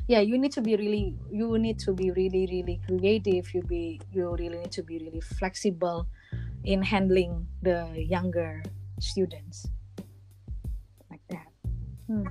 yeah 0.09 0.25
you 0.25 0.41
need 0.41 0.51
to 0.57 0.65
be 0.65 0.81
really 0.81 1.13
you 1.29 1.61
need 1.61 1.79
to 1.85 1.93
be 1.93 2.09
really 2.11 2.49
really 2.49 2.81
creative. 2.89 3.53
You 3.53 3.61
be 3.69 4.01
you 4.09 4.33
really 4.33 4.65
need 4.65 4.73
to 4.73 4.83
be 4.83 4.97
really 4.97 5.21
flexible 5.21 6.09
in 6.65 6.81
handling 6.81 7.45
the 7.61 7.93
younger 8.01 8.65
students 8.97 9.69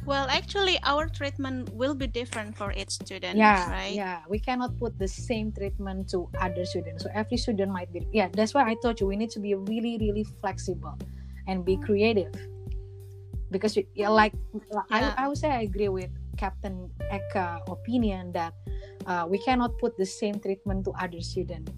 Well, 0.05 0.27
actually, 0.29 0.77
our 0.83 1.07
treatment 1.07 1.69
will 1.73 1.95
be 1.95 2.07
different 2.07 2.55
for 2.57 2.71
each 2.73 2.91
student, 3.01 3.38
yeah 3.38 3.69
right? 3.71 3.93
yeah. 3.93 4.19
We 4.29 4.39
cannot 4.39 4.77
put 4.77 4.97
the 5.00 5.07
same 5.07 5.51
treatment 5.51 6.09
to 6.11 6.29
other 6.39 6.65
students. 6.65 7.03
So 7.03 7.09
every 7.13 7.38
student 7.38 7.71
might 7.71 7.89
be 7.93 8.05
yeah 8.11 8.27
that's 8.31 8.53
why 8.53 8.63
i 8.67 8.75
told 8.83 9.00
you 9.00 9.07
we 9.07 9.15
need 9.15 9.31
to 9.38 9.41
be 9.41 9.55
really 9.55 9.97
really 10.00 10.25
flexible 10.41 10.97
and 11.47 11.65
be 11.65 11.77
creative. 11.77 12.33
Because 13.51 13.75
we- 13.75 13.88
yeah, 13.95 14.09
like 14.09 14.33
Yeah. 14.53 14.83
I, 14.89 15.00
I 15.17 15.27
would 15.27 15.38
say 15.38 15.50
i 15.51 15.61
agree 15.67 15.89
with 15.89 16.11
captain 16.38 16.89
eka 17.11 17.59
opinion 17.67 18.31
that 18.31 18.53
uh, 19.09 19.25
we 19.27 19.38
cannot 19.43 19.75
put 19.79 19.97
the 19.97 20.05
same 20.05 20.39
treatment 20.39 20.85
to 20.85 20.91
other 20.95 21.19
student. 21.21 21.69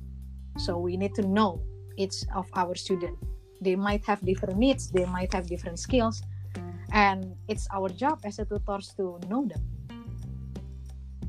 So 0.62 0.78
we 0.78 0.98
need 0.98 1.16
to 1.16 1.24
know 1.26 1.64
each 1.98 2.22
of 2.36 2.46
our 2.54 2.76
student. 2.76 3.18
They 3.64 3.76
might 3.76 4.04
have 4.06 4.20
different 4.22 4.60
needs 4.60 4.92
they 4.92 5.06
might 5.08 5.32
have 5.34 5.48
different 5.48 5.80
skills 5.80 6.22
and 6.94 7.36
it's 7.50 7.68
our 7.74 7.90
job 7.90 8.22
as 8.24 8.40
a 8.40 8.46
tutors 8.46 8.94
to 8.96 9.20
know 9.28 9.44
them 9.50 9.62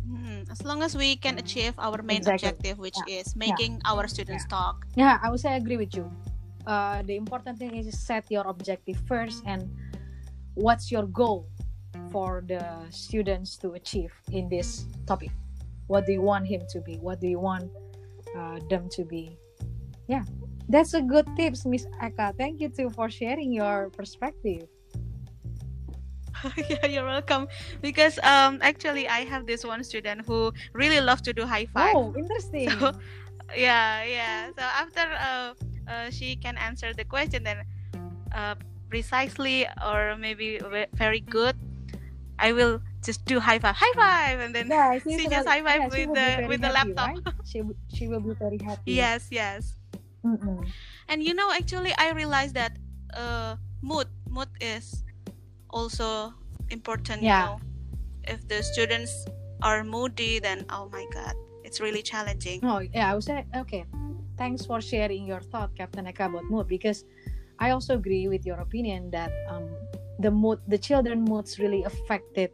Mhm. 0.05 0.51
As 0.53 0.63
long 0.65 0.83
as 0.83 0.95
we 0.97 1.17
can 1.17 1.39
achieve 1.39 1.75
our 1.79 2.03
main 2.03 2.19
Exactly. 2.21 2.49
objective, 2.49 2.79
which 2.79 2.99
is 3.09 3.35
making 3.35 3.81
our 3.85 4.07
students 4.07 4.45
talk. 4.47 4.87
Yeah, 4.95 5.19
I 5.23 5.31
would 5.31 5.41
say 5.41 5.51
I 5.53 5.57
agree 5.57 5.77
with 5.81 5.97
you. 5.97 6.07
Uh, 6.67 7.03
the 7.03 7.17
important 7.17 7.59
thing 7.59 7.75
is 7.75 7.89
set 7.99 8.31
your 8.31 8.47
objective 8.47 8.97
first 9.09 9.43
and 9.47 9.69
what's 10.55 10.93
your 10.93 11.07
goal 11.09 11.49
for 12.13 12.45
the 12.47 12.63
students 12.91 13.57
to 13.59 13.73
achieve 13.73 14.13
in 14.31 14.49
this 14.49 14.87
topic. 15.07 15.33
What 15.89 16.07
do 16.07 16.13
you 16.13 16.23
want 16.23 16.47
him 16.47 16.63
to 16.73 16.81
be? 16.81 16.97
What 17.01 17.21
do 17.21 17.27
you 17.29 17.41
want 17.41 17.73
uh, 18.37 18.61
them 18.69 18.89
to 18.97 19.05
be? 19.05 19.37
Yeah, 20.07 20.25
that's 20.69 20.93
a 20.95 21.01
good 21.03 21.27
tips, 21.37 21.65
Miss 21.65 21.87
Eka. 22.01 22.37
Thank 22.37 22.61
you 22.61 22.69
too 22.69 22.91
for 22.91 23.09
sharing 23.09 23.53
your 23.53 23.91
perspective. 23.91 24.69
yeah, 26.71 26.87
you're 26.87 27.07
welcome. 27.07 27.49
Because 27.81 28.19
um, 28.23 28.59
actually, 28.63 29.09
I 29.09 29.21
have 29.21 29.47
this 29.47 29.65
one 29.65 29.85
student 29.85 30.27
who 30.27 30.53
really 30.73 31.01
loves 31.01 31.23
to 31.23 31.33
do 31.33 31.47
high 31.47 31.67
five. 31.67 31.95
Oh, 31.97 32.15
interesting. 32.19 32.71
So, 32.71 32.93
yeah, 33.57 34.05
yeah. 34.05 34.51
So 34.57 34.63
after 34.63 35.05
uh, 35.21 35.55
uh, 35.91 36.11
she 36.11 36.37
can 36.37 36.57
answer 36.59 36.93
the 36.93 37.05
question, 37.05 37.43
then 37.45 37.65
uh, 38.33 38.55
precisely 38.89 39.67
or 39.85 40.17
maybe 40.17 40.61
very 40.95 41.21
good, 41.21 41.57
I 42.39 42.53
will 42.53 42.81
just 43.05 43.25
do 43.25 43.39
high 43.41 43.59
five, 43.59 43.77
high 43.77 43.95
five, 43.95 44.41
and 44.41 44.55
then 44.55 44.69
yeah, 44.69 44.99
she 44.99 45.19
she's 45.19 45.31
just 45.31 45.49
high 45.49 45.63
five 45.63 45.93
yeah, 45.93 45.93
with 45.93 46.11
the 46.15 46.29
with 46.49 46.61
the 46.61 46.73
happy, 46.73 46.95
laptop. 46.95 47.09
right? 47.09 47.35
She 47.45 47.63
she 47.93 48.09
will 48.09 48.21
be 48.21 48.35
very 48.35 48.59
happy. 48.59 48.93
Yes, 48.93 49.29
yes. 49.31 49.77
Mm-mm. 50.25 50.67
And 51.09 51.23
you 51.23 51.35
know, 51.35 51.53
actually, 51.53 51.93
I 51.99 52.11
realized 52.13 52.55
that 52.55 52.73
uh, 53.13 53.57
mood 53.83 54.09
mood 54.29 54.49
is 54.61 55.04
also 55.75 56.33
important. 56.71 57.23
Yeah. 57.23 57.27
You 57.27 57.45
know, 57.45 57.61
if 58.31 58.49
the 58.49 58.63
students 58.63 59.27
are 59.61 59.83
moody, 59.83 60.39
then 60.39 60.65
oh 60.71 60.89
my 60.89 61.05
god, 61.13 61.35
it's 61.67 61.83
really 61.83 62.01
challenging. 62.03 62.63
Oh 62.63 62.79
yeah, 62.79 63.11
I 63.11 63.15
would 63.15 63.27
say 63.27 63.45
okay. 63.67 63.85
Thanks 64.39 64.65
for 64.67 64.81
sharing 64.81 65.27
your 65.27 65.41
thought, 65.41 65.77
Captain 65.77 66.07
Eka, 66.07 66.27
about 66.27 66.47
mood 66.51 66.67
because 66.67 67.05
I 67.59 67.71
also 67.71 67.95
agree 67.95 68.27
with 68.27 68.47
your 68.47 68.59
opinion 68.59 69.11
that 69.11 69.31
um, 69.49 69.71
the 70.19 70.31
mood, 70.31 70.59
the 70.67 70.79
children 70.79 71.23
moods 71.23 71.59
really 71.59 71.85
affected 71.85 72.51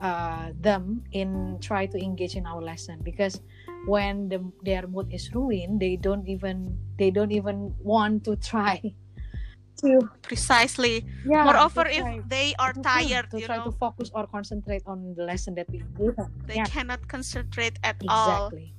uh, 0.00 0.52
them 0.60 1.04
in 1.12 1.58
try 1.60 1.86
to 1.86 1.96
engage 1.96 2.36
in 2.36 2.46
our 2.46 2.60
lesson 2.60 3.00
because 3.02 3.40
when 3.86 4.28
the, 4.28 4.44
their 4.64 4.86
mood 4.86 5.08
is 5.12 5.32
ruined, 5.34 5.80
they 5.80 5.96
don't 5.96 6.28
even 6.28 6.76
they 6.98 7.10
don't 7.10 7.32
even 7.32 7.74
want 7.80 8.24
to 8.24 8.36
try 8.52 8.82
to 9.82 10.08
Precisely. 10.22 11.06
yeah. 11.24 11.44
Moreover, 11.44 11.86
if 11.86 12.04
they 12.28 12.54
are 12.58 12.72
tired, 12.72 13.30
to 13.30 13.40
you 13.40 13.46
try 13.46 13.58
know, 13.58 13.64
to 13.70 13.72
focus 13.72 14.10
or 14.14 14.26
concentrate 14.26 14.82
on 14.86 15.14
the 15.16 15.24
lesson 15.24 15.54
that 15.56 15.68
we 15.70 15.82
give 15.98 16.16
them. 16.16 16.30
they 16.46 16.56
yeah, 16.56 16.64
cannot 16.64 17.06
concentrate 17.08 17.78
at 17.82 17.96
all. 18.08 18.46
exactly, 18.48 18.74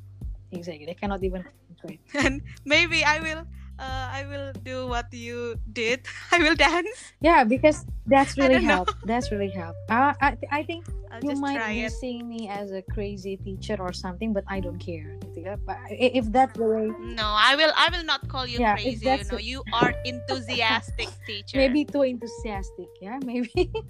exactly. 0.51 0.85
They 0.85 0.93
cannot 0.95 1.23
even 1.23 1.43
concentrate. 1.43 2.01
And 2.25 2.41
maybe 2.65 3.03
I 3.03 3.19
will. 3.19 3.45
Uh, 3.79 4.11
I 4.11 4.25
will 4.27 4.51
do 4.63 4.87
what 4.87 5.07
you 5.13 5.55
did. 5.71 6.03
I 6.31 6.39
will 6.39 6.55
dance. 6.55 7.13
Yeah, 7.21 7.43
because 7.45 7.85
that's 8.07 8.37
really 8.37 8.59
help. 8.63 8.91
That's 9.05 9.31
really 9.31 9.49
help. 9.51 9.75
Uh, 9.89 10.11
I 10.19 10.35
I 10.51 10.63
think 10.63 10.83
I'll 11.11 11.23
you 11.23 11.35
might 11.39 11.63
be 11.67 11.87
it. 11.87 11.91
seeing 11.91 12.27
me 12.27 12.47
as 12.49 12.71
a 12.71 12.81
crazy 12.81 13.37
teacher 13.37 13.75
or 13.79 13.93
something, 13.93 14.33
but 14.33 14.43
I 14.47 14.59
don't 14.59 14.79
care. 14.79 15.18
But 15.65 15.77
if 15.89 16.31
that's 16.31 16.57
the 16.57 16.65
way, 16.65 16.91
No, 16.99 17.35
I 17.35 17.55
will. 17.55 17.71
I 17.75 17.89
will 17.91 18.03
not 18.03 18.27
call 18.27 18.47
you 18.47 18.59
Yeah, 18.59 18.75
crazy. 18.75 19.05
You 19.05 19.23
know, 19.25 19.37
you 19.37 19.63
are 19.73 19.93
enthusiastic 20.05 21.09
teacher. 21.27 21.57
maybe 21.57 21.85
too 21.85 22.03
enthusiastic. 22.03 22.89
Yeah, 23.01 23.19
maybe. 23.23 23.71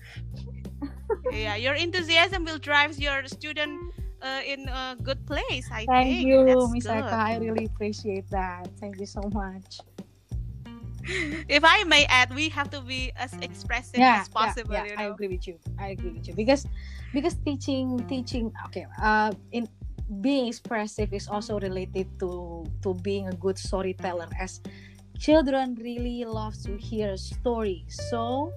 yeah 1.31 1.55
your 1.55 1.73
enthusiasm 1.73 2.43
will 2.45 2.57
drive 2.57 2.97
your 2.97 3.25
student 3.27 3.79
uh, 4.21 4.41
in 4.45 4.67
a 4.69 4.97
good 5.01 5.19
place 5.25 5.69
i 5.71 5.85
think. 5.85 5.87
Thank 5.87 6.09
think 6.09 6.27
you, 6.27 6.45
That's 6.45 6.71
Miss 6.71 6.85
good. 6.85 7.03
I 7.13 7.37
really 7.37 7.65
appreciate 7.65 8.29
that. 8.29 8.67
Thank 8.79 8.99
you 8.99 9.05
so 9.05 9.21
much. 9.33 9.79
if 11.49 11.63
i 11.65 11.83
may 11.85 12.05
add 12.05 12.29
we 12.35 12.49
have 12.49 12.69
to 12.69 12.81
be 12.81 13.11
as 13.15 13.33
expressive 13.41 13.97
yeah, 13.97 14.21
as 14.21 14.29
possible 14.29 14.73
yeah, 14.73 14.85
you 14.85 14.93
yeah, 14.93 15.01
I 15.01 15.09
agree 15.09 15.27
with 15.27 15.47
you. 15.47 15.57
I 15.79 15.97
agree 15.97 16.11
with 16.11 16.27
you 16.27 16.35
because 16.35 16.67
because 17.13 17.33
teaching 17.41 17.97
teaching 18.07 18.53
okay 18.69 18.85
uh 19.01 19.33
in 19.51 19.65
being 20.21 20.47
expressive 20.47 21.13
is 21.13 21.27
also 21.27 21.55
mm-hmm. 21.55 21.69
related 21.69 22.07
to 22.19 22.65
to 22.81 22.93
being 23.05 23.27
a 23.27 23.35
good 23.37 23.57
storyteller 23.57 24.27
as 24.39 24.61
children 25.17 25.77
really 25.77 26.25
love 26.25 26.55
to 26.65 26.77
hear 26.77 27.13
a 27.13 27.17
story. 27.17 27.85
So 28.09 28.51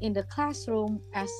in 0.00 0.12
the 0.12 0.22
classroom 0.24 1.00
as 1.14 1.30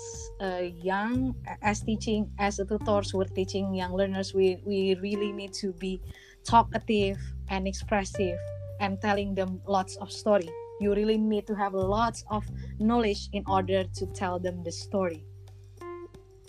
a 0.40 0.74
young 0.82 1.34
as 1.62 1.80
teaching 1.80 2.30
as 2.38 2.58
a 2.58 2.64
tutors 2.64 3.14
we're 3.14 3.30
teaching 3.30 3.72
young 3.72 3.94
learners 3.94 4.34
we 4.34 4.58
we 4.66 4.98
really 4.98 5.30
need 5.30 5.52
to 5.54 5.72
be 5.78 6.02
talkative 6.42 7.18
and 7.50 7.68
expressive 7.68 8.38
and 8.80 9.00
telling 9.00 9.34
them 9.34 9.60
lots 9.66 9.96
of 9.96 10.10
story. 10.10 10.48
You 10.80 10.94
really 10.94 11.18
need 11.18 11.46
to 11.48 11.54
have 11.54 11.74
lots 11.74 12.24
of 12.30 12.46
knowledge 12.78 13.28
in 13.32 13.42
order 13.46 13.82
to 13.84 14.06
tell 14.14 14.38
them 14.38 14.62
the 14.62 14.70
story. 14.70 15.24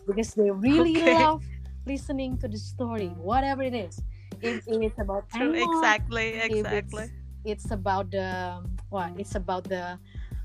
Because 0.05 0.33
they 0.33 0.49
really 0.49 0.97
Okay. 0.97 1.13
love 1.13 1.43
listening 1.89 2.37
to 2.37 2.47
the 2.47 2.57
story 2.57 3.09
whatever 3.17 3.65
it 3.65 3.73
is. 3.73 3.97
If 4.41 4.61
it's 4.69 4.99
about 5.01 5.25
True, 5.33 5.57
exactly 5.57 6.37
exactly. 6.37 7.09
It's, 7.43 7.65
it's 7.65 7.71
about 7.73 8.13
the 8.13 8.61
what 8.93 9.17
it's 9.17 9.33
about 9.33 9.65
the 9.65 9.97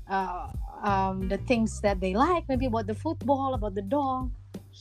uh, 0.09 0.49
um, 0.81 1.29
the 1.29 1.37
things 1.45 1.81
that 1.85 2.01
they 2.01 2.17
like 2.17 2.49
maybe 2.49 2.65
about 2.65 2.89
the 2.89 2.97
football 2.97 3.53
about 3.53 3.73
the 3.77 3.85
dog 3.85 4.33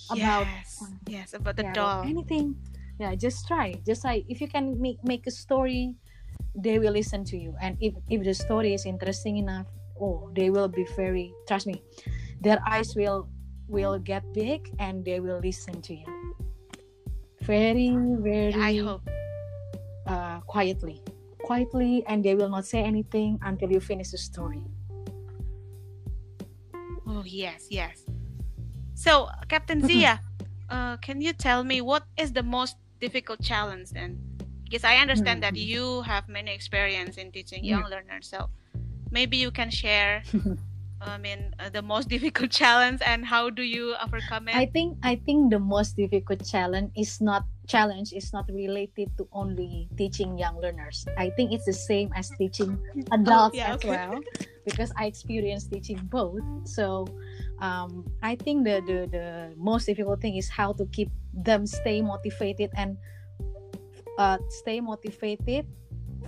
about- 0.09 0.49
yes 0.49 0.81
yes 1.07 1.29
about 1.37 1.57
the 1.57 1.65
yeah, 1.69 1.73
about 1.73 2.09
anything. 2.09 2.57
Yeah 2.99 3.13
just 3.19 3.47
try. 3.51 3.75
Just 3.85 4.07
like 4.07 4.25
if 4.31 4.41
you 4.41 4.47
can 4.47 4.81
make, 4.81 5.03
make 5.03 5.27
a 5.27 5.35
story 5.35 5.95
they 6.55 6.79
will 6.79 6.95
listen 6.95 7.27
to 7.27 7.37
you. 7.37 7.53
And 7.61 7.77
if, 7.83 7.95
if 8.09 8.23
the 8.23 8.35
story 8.35 8.75
is 8.75 8.87
interesting 8.87 9.37
enough 9.37 9.67
oh 10.01 10.31
they 10.35 10.51
will 10.51 10.69
be 10.69 10.87
very 10.97 11.35
trust 11.47 11.67
me 11.67 11.83
their 12.41 12.59
eyes 12.67 12.95
will 12.95 13.29
will 13.69 13.99
get 13.99 14.23
big 14.35 14.71
and 14.79 15.05
they 15.05 15.21
will 15.21 15.41
listen 15.41 15.81
to 15.83 15.95
you 15.95 16.07
very 17.47 17.93
very 18.19 18.55
i 18.55 18.77
hope. 18.79 19.09
uh, 20.07 20.41
quietly. 20.41 21.03
Quietly 21.45 22.03
and 22.09 22.25
they 22.25 22.35
will 22.35 22.49
not 22.49 22.65
say 22.65 22.83
anything 22.83 23.39
until 23.43 23.71
you 23.71 23.81
finish 23.81 24.11
the 24.11 24.19
story. 24.19 24.63
Oh 27.07 27.23
yes 27.25 27.69
yes. 27.69 28.05
So 28.95 29.29
captain 29.49 29.85
zia 29.85 30.21
uh, 30.71 30.97
can 30.99 31.21
you 31.21 31.33
tell 31.33 31.65
me 31.65 31.81
what 31.81 32.05
is 32.17 32.33
the 32.33 32.43
most 32.43 32.77
difficult 33.01 33.43
challenge 33.43 33.91
then? 33.91 34.19
Because 34.65 34.85
I 34.85 34.97
understand 34.97 35.43
that 35.43 35.57
you 35.57 36.03
have 36.03 36.29
many 36.29 36.53
experience 36.55 37.19
in 37.19 37.31
teaching 37.31 37.65
young 37.65 37.85
learners, 37.91 38.27
so 38.27 38.49
maybe 39.11 39.37
you 39.37 39.51
can 39.51 39.71
share. 39.71 40.23
I 41.07 41.19
mean, 41.19 41.55
uh, 41.59 41.69
the 41.69 41.83
most 41.83 42.09
difficult 42.15 42.51
challenge 42.51 43.01
and 43.05 43.25
how 43.25 43.51
do 43.51 43.63
you 43.63 43.95
overcome 44.03 44.49
it? 44.49 44.57
I 44.57 44.67
think 44.67 44.99
I 45.03 45.17
think 45.17 45.51
the 45.53 45.59
most 45.59 45.97
difficult 45.97 46.45
challenge 46.45 46.93
is 46.97 47.21
not 47.21 47.45
challenge 47.67 48.13
is 48.13 48.33
not 48.33 48.49
related 48.49 49.17
to 49.19 49.29
only 49.33 49.89
teaching 49.97 50.39
young 50.39 50.61
learners. 50.61 51.05
I 51.17 51.31
think 51.37 51.53
it's 51.53 51.65
the 51.65 51.77
same 51.77 52.13
as 52.15 52.31
teaching 52.37 52.79
adults 53.13 53.57
Oh, 53.57 53.59
yeah, 53.59 53.75
as 53.75 53.85
okay. 53.85 53.89
well 53.89 54.21
because 54.65 54.93
I 54.97 55.07
experienced 55.07 55.71
teaching 55.71 56.01
both. 56.09 56.41
So 56.65 57.07
um, 57.61 58.05
I 58.23 58.37
think 58.37 58.65
the, 58.65 58.81
the 58.85 58.99
the 59.09 59.29
most 59.57 59.87
difficult 59.87 60.21
thing 60.21 60.37
is 60.37 60.49
how 60.49 60.73
to 60.75 60.87
keep 60.93 61.11
them 61.33 61.67
stay 61.67 62.01
motivated 62.01 62.71
and 62.77 62.97
uh, 64.19 64.39
stay 64.63 64.81
motivated, 64.81 65.67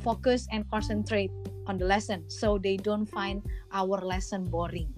focus 0.03 0.47
and 0.53 0.69
concentrate 0.71 1.31
on 1.67 1.79
the 1.79 1.85
lesson 1.85 2.25
so 2.31 2.59
they 2.59 2.77
don't 2.77 3.07
find 3.07 3.43
our 3.73 4.01
lesson 4.01 4.45
boring. 4.45 4.93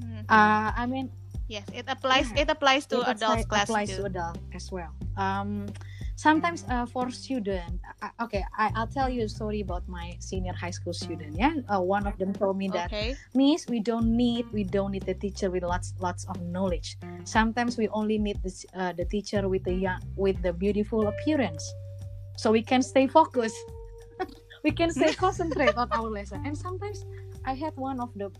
Mhm. 0.00 0.24
Uh, 0.28 0.72
I 0.74 0.86
mean 0.86 1.10
yes, 1.48 1.66
it 1.74 1.84
applies. 1.88 2.30
yeah. 2.32 2.42
It 2.42 2.50
applies 2.50 2.86
to 2.86 3.00
it 3.02 3.08
adults 3.16 3.44
class 3.46 3.68
applies 3.68 3.90
too. 3.90 4.02
to 4.02 4.04
adult 4.06 4.38
as 4.54 4.72
well 4.72 4.88
um 5.20 5.68
sometimes 6.16 6.64
uh, 6.72 6.86
for 6.86 7.10
student 7.10 7.76
uh, 8.00 8.08
okay 8.24 8.40
I, 8.56 8.72
i'll 8.76 8.86
tell 8.88 9.08
you 9.10 9.24
a 9.24 9.28
story 9.28 9.60
about 9.60 9.84
my 9.88 10.16
senior 10.20 10.54
high 10.56 10.70
school 10.72 10.94
student 10.96 11.36
yeah 11.36 11.52
uh, 11.68 11.80
one 11.80 12.06
of 12.06 12.16
them 12.16 12.32
told 12.32 12.56
me 12.56 12.68
that 12.72 12.88
Okay. 12.88 13.12
miss 13.34 13.68
we 13.68 13.80
don't 13.80 14.08
need 14.16 14.46
we 14.52 14.64
don't 14.64 14.92
need 14.92 15.04
the 15.04 15.12
teacher 15.12 15.50
with 15.50 15.62
lots 15.64 15.92
lots 16.00 16.24
of 16.32 16.40
knowledge 16.40 16.96
sometimes 17.24 17.76
we 17.76 17.88
only 17.92 18.16
need 18.16 18.40
this, 18.42 18.64
uh, 18.72 18.92
the 18.96 19.04
teacher 19.04 19.48
with 19.48 19.64
the 19.64 19.74
young 19.74 20.00
with 20.16 20.40
the 20.40 20.52
beautiful 20.52 21.08
appearance 21.08 21.60
so 22.40 22.50
we 22.50 22.62
can 22.62 22.80
stay 22.80 23.06
focused 23.06 23.60
we 24.62 24.70
can 24.70 24.90
stay 24.98 25.12
concentrate 25.14 25.76
on 25.76 25.88
our 25.92 26.08
lesson. 26.08 26.42
And 26.46 26.56
sometimes 26.56 27.04
i 27.44 27.54
had 27.54 27.76
one 27.76 28.00
of 28.00 28.10
the 28.14 28.30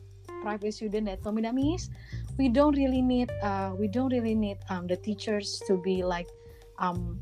private 0.42 0.74
student 0.74 1.06
that 1.06 1.22
told 1.22 1.34
me 1.34 1.42
that 1.42 1.54
miss 1.54 1.90
we 2.38 2.48
don't 2.48 2.76
really 2.76 3.02
need 3.02 3.30
uh, 3.42 3.72
we 3.78 3.88
don't 3.88 4.12
really 4.12 4.34
need 4.34 4.58
um, 4.70 4.86
the 4.86 4.96
teachers 4.96 5.62
to 5.66 5.76
be 5.76 6.02
like 6.02 6.28
um, 6.78 7.18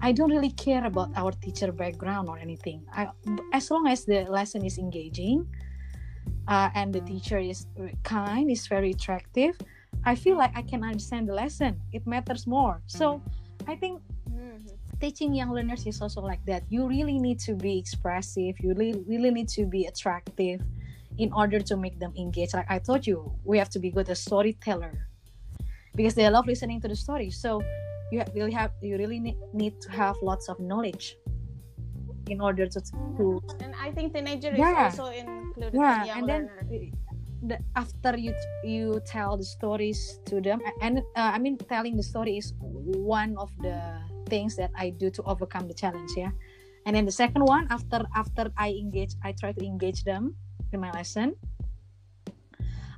i 0.00 0.12
don't 0.12 0.30
really 0.30 0.50
care 0.50 0.84
about 0.86 1.10
our 1.16 1.32
teacher 1.32 1.70
background 1.72 2.28
or 2.28 2.38
anything. 2.38 2.82
I, 2.92 3.08
as 3.52 3.70
long 3.70 3.86
as 3.86 4.04
the 4.04 4.24
lesson 4.24 4.64
is 4.64 4.78
engaging 4.78 5.46
uh, 6.48 6.70
and 6.74 6.92
the 6.92 7.00
teacher 7.00 7.38
is 7.38 7.66
kind 8.02 8.50
is 8.50 8.66
very 8.66 8.90
attractive 8.90 9.56
i 10.04 10.14
feel 10.14 10.36
like 10.36 10.52
i 10.56 10.62
can 10.62 10.82
understand 10.82 11.28
the 11.28 11.34
lesson. 11.34 11.80
It 11.92 12.06
matters 12.06 12.46
more. 12.46 12.82
So 12.86 13.22
i 13.66 13.76
think. 13.76 14.00
Teaching 15.00 15.34
young 15.34 15.52
learners 15.52 15.86
is 15.86 16.00
also 16.00 16.20
like 16.20 16.44
that 16.46 16.62
you 16.68 16.86
really 16.88 17.18
need 17.18 17.38
to 17.38 17.54
be 17.54 17.78
expressive 17.78 18.54
you 18.60 18.74
really, 18.74 19.02
really 19.06 19.30
need 19.30 19.48
to 19.48 19.66
be 19.66 19.86
attractive 19.86 20.60
in 21.18 21.32
order 21.32 21.60
to 21.60 21.76
make 21.76 21.98
them 22.00 22.12
engage 22.16 22.54
like 22.54 22.66
i 22.68 22.78
told 22.78 23.06
you 23.06 23.32
we 23.44 23.58
have 23.58 23.68
to 23.70 23.78
be 23.78 23.90
good 23.90 24.08
as 24.08 24.20
storyteller 24.20 25.08
because 25.94 26.14
they 26.14 26.28
love 26.28 26.46
listening 26.46 26.80
to 26.80 26.88
the 26.88 26.96
story 26.96 27.30
so 27.30 27.62
you 28.10 28.22
really 28.34 28.52
have 28.52 28.70
you 28.82 28.96
really 28.96 29.20
need, 29.20 29.36
need 29.52 29.80
to 29.80 29.90
have 29.90 30.16
lots 30.22 30.48
of 30.48 30.58
knowledge 30.58 31.16
in 32.28 32.40
order 32.40 32.66
to, 32.66 32.80
to 32.80 33.40
And 33.60 33.74
I 33.80 33.90
think 33.92 34.14
teenager 34.14 34.50
Yeah. 34.50 34.88
is 34.88 34.98
also 34.98 35.12
included 35.12 35.74
yeah 35.74 36.00
in 36.00 36.06
young 36.06 36.18
and 36.18 36.28
then 36.28 36.42
learner. 36.48 36.90
the, 37.42 37.58
after 37.76 38.16
you 38.16 38.32
you 38.64 39.00
tell 39.04 39.36
the 39.36 39.44
stories 39.44 40.18
to 40.26 40.40
them 40.40 40.60
and 40.80 40.98
uh, 41.14 41.30
i 41.36 41.38
mean 41.38 41.58
telling 41.68 41.96
the 41.96 42.02
story 42.02 42.38
is 42.40 42.54
one 42.60 43.36
of 43.36 43.52
the 43.60 43.76
things 44.26 44.56
that 44.56 44.70
i 44.76 44.90
do 44.90 45.10
to 45.10 45.22
overcome 45.24 45.68
the 45.68 45.74
challenge 45.74 46.10
yeah. 46.16 46.30
And 46.86 46.94
then 46.94 47.06
the 47.08 47.16
second 47.16 47.44
one 47.48 47.66
after 47.70 48.04
after 48.14 48.52
i 48.58 48.68
engage 48.68 49.16
i 49.24 49.32
try 49.32 49.52
to 49.52 49.64
engage 49.64 50.04
them 50.04 50.36
in 50.72 50.80
my 50.80 50.92
lesson 50.92 51.32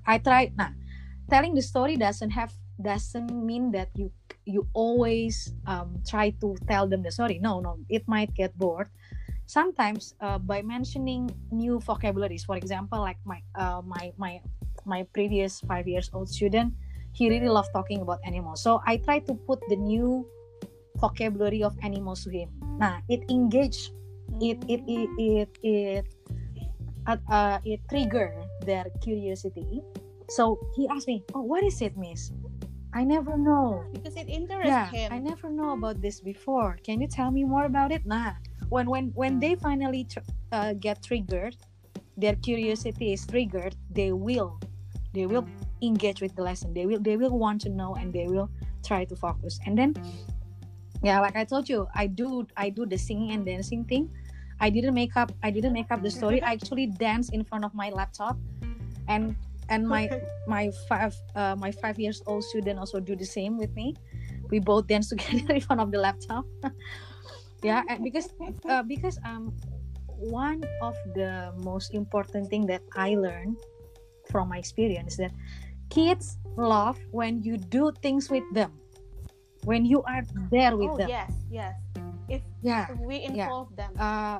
i 0.06 0.18
try 0.18 0.50
nah 0.58 0.74
telling 1.30 1.54
the 1.54 1.62
story 1.62 1.94
doesn't 1.94 2.30
have 2.30 2.50
doesn't 2.80 3.32
mean 3.32 3.72
that 3.72 3.88
you 3.94 4.12
you 4.46 4.68
always 4.74 5.52
um, 5.66 5.98
try 6.06 6.30
to 6.38 6.54
tell 6.68 6.86
them 6.86 7.02
the 7.02 7.10
story. 7.10 7.38
No 7.42 7.60
no 7.60 7.78
it 7.88 8.06
might 8.06 8.32
get 8.34 8.56
bored. 8.56 8.88
Sometimes 9.46 10.14
uh, 10.20 10.38
by 10.38 10.62
mentioning 10.62 11.30
new 11.50 11.78
vocabularies 11.80 12.44
for 12.44 12.56
example 12.56 13.00
like 13.00 13.18
my 13.24 13.40
uh, 13.54 13.82
my 13.84 14.12
my 14.16 14.40
my 14.84 15.02
previous 15.14 15.60
five 15.66 15.88
years 15.88 16.10
old 16.12 16.28
student 16.28 16.74
he 17.12 17.30
really 17.30 17.48
loved 17.48 17.72
talking 17.72 18.00
about 18.02 18.20
animals. 18.24 18.62
So 18.62 18.82
i 18.86 18.96
try 18.96 19.18
to 19.26 19.34
put 19.34 19.60
the 19.68 19.76
new 19.76 20.26
vocabulary 20.98 21.62
of 21.62 21.76
animals 21.82 22.24
to 22.24 22.30
him. 22.30 22.48
Nah 22.78 23.00
it 23.08 23.24
engage 23.30 23.90
it 24.40 24.58
it 24.68 24.82
it 24.86 25.08
it 25.18 25.50
it, 25.62 26.06
uh, 27.06 27.16
uh, 27.30 27.58
it 27.64 27.80
trigger 27.88 28.34
their 28.64 28.86
curiosity. 29.02 29.82
So 30.28 30.58
he 30.74 30.88
asked 30.88 31.06
me 31.06 31.24
oh 31.34 31.42
what 31.42 31.62
is 31.64 31.80
it 31.80 31.96
miss? 31.96 32.32
I 32.94 33.04
never 33.04 33.36
know. 33.36 33.84
Because 33.92 34.16
it 34.16 34.28
interests 34.28 34.68
yeah 34.68 34.88
him. 34.88 35.12
i 35.12 35.18
never 35.18 35.50
know 35.50 35.72
about 35.76 36.00
this 36.00 36.20
before. 36.20 36.78
Can 36.82 37.00
you 37.00 37.08
tell 37.08 37.30
me 37.30 37.44
more 37.44 37.64
about 37.64 37.92
it? 37.92 38.04
Nah. 38.06 38.34
When 38.68 38.90
when 38.90 39.12
when 39.14 39.38
they 39.38 39.54
finally 39.54 40.04
tr- 40.04 40.26
uh, 40.50 40.74
get 40.74 41.02
triggered 41.02 41.56
their 42.16 42.34
curiosity 42.34 43.12
is 43.12 43.26
triggered 43.28 43.76
they 43.92 44.10
will 44.10 44.58
they 45.12 45.26
will 45.26 45.46
engage 45.82 46.20
with 46.20 46.36
the 46.36 46.42
lesson. 46.42 46.74
They 46.74 46.86
will 46.86 47.00
they 47.00 47.16
will 47.16 47.38
want 47.38 47.62
to 47.62 47.70
know 47.70 47.94
and 47.94 48.12
they 48.12 48.26
will 48.26 48.50
try 48.84 49.04
to 49.04 49.16
focus. 49.16 49.58
And 49.66 49.76
then 49.76 49.94
yeah 51.02 51.20
like 51.20 51.36
i 51.36 51.44
told 51.44 51.68
you 51.68 51.86
i 51.94 52.06
do 52.06 52.46
i 52.56 52.68
do 52.68 52.86
the 52.86 52.96
singing 52.96 53.32
and 53.32 53.44
dancing 53.46 53.84
thing. 53.84 54.10
I 54.56 54.70
didn't 54.70 54.94
make 54.94 55.16
up 55.20 55.32
i 55.42 55.50
didn't 55.50 55.74
make 55.74 55.92
up 55.92 56.00
the 56.00 56.10
story. 56.10 56.40
I 56.40 56.56
actually 56.56 56.86
dance 56.86 57.28
in 57.28 57.44
front 57.44 57.64
of 57.64 57.74
my 57.74 57.90
laptop 57.90 58.38
and 59.08 59.36
and 59.68 59.84
my 59.84 60.08
my 60.48 60.72
five 60.88 61.12
uh, 61.34 61.56
my 61.60 61.70
five 61.70 62.00
years 62.00 62.22
old 62.24 62.44
student 62.44 62.78
also 62.78 63.00
do 63.00 63.14
the 63.16 63.26
same 63.26 63.58
with 63.58 63.74
me. 63.76 63.92
We 64.48 64.60
both 64.60 64.86
dance 64.86 65.08
together 65.12 65.54
in 65.54 65.60
front 65.60 65.80
of 65.84 65.92
the 65.92 66.00
laptop. 66.00 66.46
Yeah 67.64 67.82
and 67.88 68.04
because 68.04 68.30
uh, 68.68 68.84
because 68.84 69.18
um 69.24 69.52
one 70.16 70.64
of 70.80 70.96
the 71.14 71.52
most 71.60 71.92
important 71.92 72.48
thing 72.48 72.64
that 72.66 72.80
i 72.96 73.14
learned 73.14 73.56
from 74.30 74.48
my 74.48 74.58
experience 74.58 75.18
is 75.18 75.28
that 75.28 75.34
kids 75.90 76.38
love 76.56 76.98
when 77.10 77.42
you 77.42 77.56
do 77.56 77.92
things 78.02 78.30
with 78.30 78.44
them 78.52 78.72
when 79.66 79.82
you 79.82 79.98
are 80.06 80.22
there 80.48 80.78
with 80.78 80.94
oh 80.94 80.96
them. 80.96 81.10
yes, 81.10 81.34
yes. 81.50 81.74
If 82.30 82.40
yeah 82.62 82.86
we 83.02 83.26
involve 83.26 83.74
them. 83.74 83.90
uh, 83.98 84.38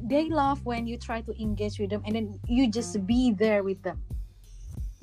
they 0.00 0.32
love 0.32 0.64
when 0.64 0.88
you 0.88 0.96
try 0.96 1.20
to 1.20 1.32
engage 1.36 1.76
with 1.76 1.92
them 1.92 2.00
and 2.08 2.16
then 2.16 2.40
you 2.48 2.72
just 2.72 2.96
be 3.04 3.30
there 3.36 3.62
with 3.62 3.84
them. 3.84 4.00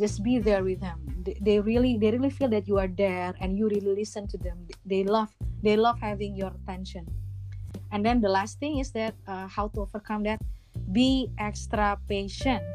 Just 0.01 0.25
be 0.25 0.41
there 0.41 0.65
with 0.65 0.81
them. 0.81 0.97
They, 1.21 1.38
they 1.39 1.58
really 1.62 2.01
they 2.01 2.10
really 2.10 2.34
feel 2.34 2.49
that 2.49 2.67
you 2.67 2.81
are 2.81 2.89
there 2.89 3.38
and 3.39 3.53
you 3.55 3.69
really 3.69 3.93
listen 3.93 4.27
to 4.34 4.38
them. 4.41 4.65
They 4.84 5.05
love 5.05 5.29
they 5.62 5.77
love 5.77 6.01
having 6.01 6.34
your 6.34 6.49
attention. 6.49 7.05
And 7.93 8.01
then 8.01 8.19
the 8.25 8.29
last 8.34 8.58
thing 8.58 8.81
is 8.81 8.91
that 8.97 9.13
uh, 9.29 9.45
how 9.47 9.69
to 9.77 9.86
overcome 9.86 10.25
that? 10.25 10.41
Be 10.91 11.29
extra 11.38 12.01
patient 12.10 12.65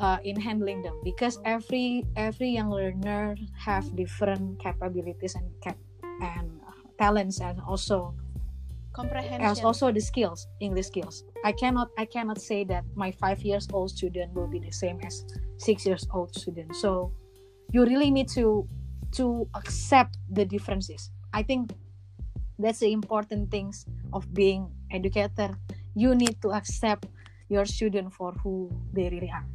uh, 0.00 0.18
in 0.24 0.40
handling 0.40 0.82
them. 0.82 0.96
Because 1.04 1.38
every 1.44 2.04
every 2.16 2.48
young 2.48 2.72
learner 2.72 3.36
have 3.54 3.84
different 3.94 4.58
capabilities 4.58 5.36
and 5.36 5.46
cap 5.62 5.76
and 6.20 6.60
talents 6.98 7.40
and 7.40 7.60
also 7.60 8.16
Comprehension. 8.92 9.40
as 9.40 9.62
also 9.62 9.92
the 9.92 10.00
skills 10.00 10.48
english 10.58 10.88
skills. 10.88 11.22
I 11.44 11.52
cannot 11.52 11.88
i 11.96 12.04
cannot 12.04 12.40
say 12.40 12.64
that 12.64 12.84
my 12.96 13.12
five 13.12 13.40
years 13.44 13.68
old 13.72 13.92
student 13.92 14.34
will 14.34 14.48
be 14.48 14.58
the 14.58 14.72
same 14.72 14.98
as 15.04 15.24
six 15.58 15.86
years 15.86 16.08
old 16.12 16.34
student. 16.34 16.74
So 16.74 17.12
you 17.70 17.84
really 17.84 18.10
need 18.10 18.28
to 18.34 18.66
to 19.20 19.46
accept 19.54 20.16
the 20.28 20.44
differences. 20.44 21.10
I 21.32 21.44
think 21.44 21.70
that's 22.58 22.80
the 22.80 22.92
important 22.92 23.50
things 23.50 23.86
of 24.12 24.26
being 24.34 24.68
educator. 24.90 25.54
You 25.94 26.14
need 26.14 26.42
to 26.42 26.52
accept 26.52 27.06
your 27.48 27.64
student 27.64 28.12
for 28.12 28.32
who 28.42 28.70
they 28.92 29.08
really 29.08 29.30
are 29.30 29.46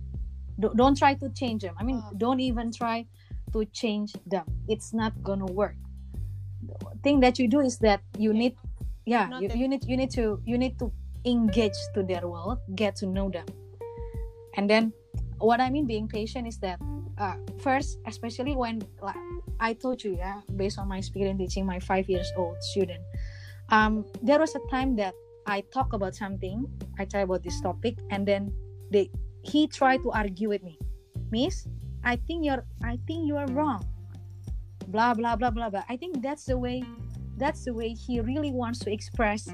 don't 0.59 0.97
try 0.97 1.13
to 1.15 1.29
change 1.29 1.63
them. 1.63 1.75
I 1.79 1.83
mean 1.83 1.97
Wow. 1.97 2.11
don't 2.17 2.39
even 2.39 2.71
try 2.71 3.05
to 3.53 3.65
change 3.65 4.13
them. 4.25 4.45
It's 4.67 4.93
not 4.93 5.13
gonna 5.23 5.45
work. 5.45 5.75
The 6.61 6.99
thing 7.03 7.19
that 7.19 7.39
you 7.39 7.47
do 7.47 7.59
is 7.59 7.77
that 7.79 8.01
you 8.17 8.33
need 8.33 8.55
yeah 9.05 9.29
you, 9.39 9.49
you 9.53 9.67
need 9.67 9.85
you 9.85 9.97
need 9.97 10.11
to 10.11 10.41
you 10.45 10.57
need 10.57 10.79
to 10.79 10.91
engage 11.25 11.77
to 11.93 12.03
their 12.03 12.27
world 12.27 12.59
get 12.75 12.95
to 12.97 13.05
know 13.05 13.29
them. 13.29 13.45
And 14.57 14.69
then 14.69 14.93
what 15.39 15.59
i 15.59 15.69
mean 15.69 15.85
being 15.85 16.07
patient 16.07 16.47
is 16.47 16.57
that 16.59 16.79
uh, 17.17 17.35
first 17.59 17.99
especially 18.07 18.55
when 18.55 18.81
like 19.01 19.15
i 19.59 19.73
told 19.73 20.03
you 20.03 20.15
yeah 20.17 20.41
based 20.55 20.79
on 20.79 20.87
my 20.87 20.97
experience 20.97 21.39
teaching 21.39 21.65
my 21.65 21.79
five 21.79 22.07
years 22.09 22.31
old 22.37 22.55
student 22.61 23.01
um 23.69 24.05
there 24.21 24.39
was 24.39 24.55
a 24.55 24.63
time 24.71 24.95
that 24.95 25.13
i 25.45 25.61
talk 25.73 25.93
about 25.93 26.15
something 26.15 26.65
i 26.99 27.05
talk 27.05 27.23
about 27.23 27.43
this 27.43 27.59
topic 27.61 27.95
and 28.11 28.27
then 28.27 28.51
they 28.91 29.09
he 29.45 29.67
tried 29.67 30.01
to 30.03 30.11
argue 30.11 30.49
with 30.49 30.63
me. 30.63 30.77
Miss 31.31 31.67
i 32.05 32.15
think 32.15 32.45
you're 32.45 32.63
i 32.83 32.97
think 33.07 33.25
you 33.27 33.37
are 33.37 33.47
wrong. 33.53 33.85
Blah 34.87 35.13
blah 35.13 35.35
blah 35.35 35.49
blah 35.49 35.69
blah. 35.69 35.83
I 35.89 35.97
think 35.97 36.21
that's 36.21 36.45
the 36.45 36.57
way 36.57 36.83
that's 37.37 37.65
the 37.65 37.73
way 37.73 37.93
he 37.93 38.21
really 38.21 38.51
wants 38.51 38.79
to 38.85 38.91
express 38.91 39.49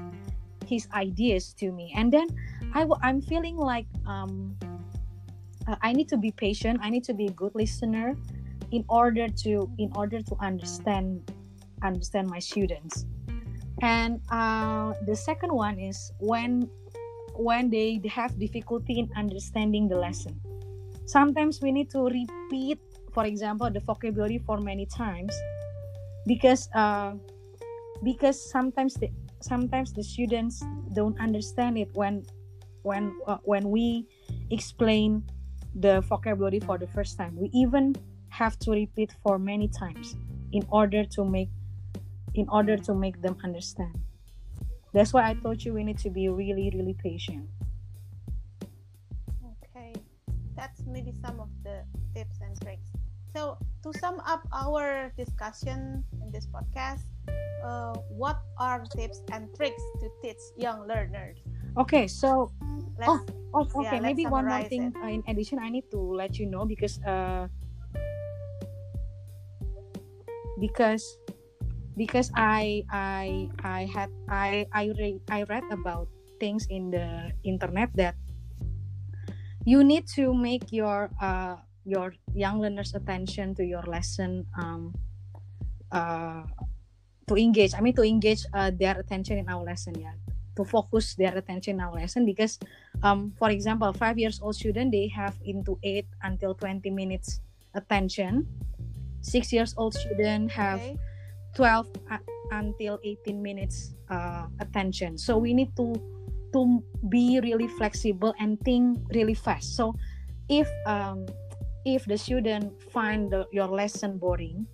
his 0.66 0.86
ideas 0.94 1.52
to 1.54 1.72
me. 1.72 1.92
And 1.96 2.12
then 2.12 2.28
I, 2.74 2.86
i'm 3.02 3.20
feeling 3.20 3.56
like 3.56 3.86
um, 4.06 4.56
uh, 5.66 5.76
i 5.82 5.92
need 5.92 6.08
to 6.08 6.16
be 6.16 6.30
patient. 6.30 6.80
I 6.82 6.90
need 6.90 7.04
to 7.04 7.14
be 7.14 7.26
a 7.26 7.34
good 7.34 7.54
listener 7.54 8.16
in 8.70 8.84
order 8.88 9.28
to 9.28 9.68
in 9.78 9.92
order 9.94 10.20
to 10.20 10.34
understand 10.40 11.30
understand 11.82 12.28
my 12.28 12.38
students. 12.38 13.06
And 13.82 14.20
uh, 14.30 14.94
the 15.06 15.16
second 15.16 15.52
one 15.52 15.78
is 15.78 16.12
when 16.20 16.70
when 17.36 17.70
they 17.70 18.00
have 18.08 18.38
difficulty 18.38 18.98
in 18.98 19.10
understanding 19.16 19.88
the 19.88 19.96
lesson. 19.96 20.40
Sometimes 21.06 21.60
we 21.60 21.72
need 21.72 21.90
to 21.90 22.04
repeat 22.04 22.78
for 23.12 23.24
example 23.26 23.70
the 23.70 23.80
vocabulary 23.80 24.38
for 24.38 24.58
many 24.58 24.86
times 24.86 25.34
because 26.26 26.68
uh, 26.74 27.12
because 28.02 28.40
sometimes 28.50 28.94
the 28.94 29.10
sometimes 29.40 29.92
the 29.92 30.02
students 30.02 30.62
don't 30.94 31.18
understand 31.20 31.78
it 31.78 31.88
when 31.94 32.24
when 32.82 33.12
uh, 33.26 33.38
when 33.44 33.70
we 33.70 34.06
explain 34.50 35.22
the 35.74 36.00
vocabulary 36.02 36.60
for 36.60 36.78
the 36.78 36.86
first 36.86 37.16
time. 37.16 37.36
We 37.36 37.48
even 37.52 37.94
have 38.28 38.58
to 38.60 38.70
repeat 38.72 39.12
for 39.22 39.38
many 39.38 39.68
times 39.68 40.16
in 40.52 40.64
order 40.70 41.04
to 41.04 41.24
make 41.24 41.50
in 42.34 42.48
order 42.48 42.76
to 42.76 42.94
make 42.94 43.20
them 43.20 43.36
understand 43.44 43.92
that's 44.92 45.12
why 45.12 45.28
i 45.28 45.34
told 45.34 45.62
you 45.64 45.72
we 45.72 45.84
need 45.84 45.98
to 45.98 46.10
be 46.10 46.28
really 46.28 46.70
really 46.74 46.94
patient. 47.02 47.48
Okay. 49.64 49.92
That's 50.56 50.84
maybe 50.86 51.12
some 51.12 51.40
of 51.40 51.48
the 51.64 51.82
tips 52.14 52.38
and 52.44 52.54
tricks. 52.60 52.92
So 53.34 53.56
to 53.82 53.92
sum 53.98 54.20
up 54.26 54.46
our 54.52 55.10
discussion 55.16 56.04
in 56.20 56.30
this 56.30 56.46
podcast 56.46 57.08
uh, 57.62 57.94
what 58.10 58.42
are 58.58 58.84
tips 58.90 59.22
and 59.30 59.48
tricks 59.56 59.82
to 60.00 60.10
teach 60.20 60.42
young 60.56 60.86
learners? 60.86 61.38
Okay, 61.78 62.06
so 62.06 62.50
let's, 62.98 63.08
oh, 63.08 63.24
oh 63.54 63.60
okay, 63.62 63.96
yeah, 63.96 64.00
maybe 64.00 64.26
one 64.26 64.46
more 64.46 64.62
thing 64.64 64.92
uh, 65.02 65.06
in 65.06 65.22
addition, 65.26 65.58
I 65.58 65.70
need 65.70 65.90
to 65.90 65.98
let 65.98 66.38
you 66.38 66.46
know 66.46 66.66
because 66.66 67.00
uh, 67.06 67.48
because 70.60 71.18
because 71.96 72.30
I 72.34 72.84
I 72.90 73.48
I 73.62 73.88
had 73.92 74.10
I 74.28 74.66
I 74.72 74.92
read 74.96 75.20
I 75.28 75.42
read 75.44 75.64
about 75.70 76.08
things 76.40 76.66
in 76.70 76.90
the 76.90 77.30
internet 77.44 77.90
that 77.94 78.16
you 79.64 79.84
need 79.84 80.08
to 80.18 80.34
make 80.34 80.72
your 80.72 81.10
uh, 81.20 81.56
your 81.84 82.14
young 82.34 82.60
learners 82.60 82.94
attention 82.94 83.54
to 83.54 83.64
your 83.64 83.82
lesson 83.82 84.46
um, 84.58 84.94
uh, 85.90 86.42
to 87.28 87.34
engage 87.36 87.74
i 87.74 87.80
mean 87.80 87.94
to 87.94 88.02
engage 88.02 88.46
uh, 88.54 88.70
their 88.74 88.98
attention 88.98 89.38
in 89.38 89.48
our 89.48 89.62
lesson 89.62 89.94
yeah 89.98 90.14
to 90.56 90.64
focus 90.64 91.14
their 91.14 91.34
attention 91.36 91.78
in 91.78 91.80
our 91.80 91.94
lesson 91.94 92.26
because 92.26 92.58
um, 93.02 93.32
for 93.38 93.50
example 93.50 93.92
five 93.92 94.18
years 94.18 94.40
old 94.42 94.54
student 94.54 94.92
they 94.92 95.08
have 95.08 95.34
into 95.44 95.78
8 95.82 96.06
until 96.22 96.54
20 96.54 96.90
minutes 96.90 97.40
attention 97.74 98.46
six 99.22 99.52
years 99.52 99.74
old 99.78 99.94
student 99.94 100.50
have 100.50 100.80
okay. 100.80 100.98
12 101.54 101.88
uh, 102.10 102.18
until 102.52 102.98
18 103.04 103.42
minutes 103.42 103.94
uh, 104.10 104.46
attention. 104.60 105.18
So 105.18 105.38
we 105.38 105.54
need 105.54 105.74
to 105.76 105.94
to 106.52 106.84
be 107.08 107.40
really 107.40 107.68
flexible 107.68 108.34
and 108.38 108.60
think 108.60 109.00
really 109.14 109.34
fast. 109.34 109.76
So 109.76 109.96
if 110.48 110.68
um, 110.86 111.26
if 111.84 112.04
the 112.04 112.16
student 112.16 112.76
find 112.92 113.30
the, 113.30 113.46
your 113.52 113.66
lesson 113.66 114.18
boring 114.18 114.66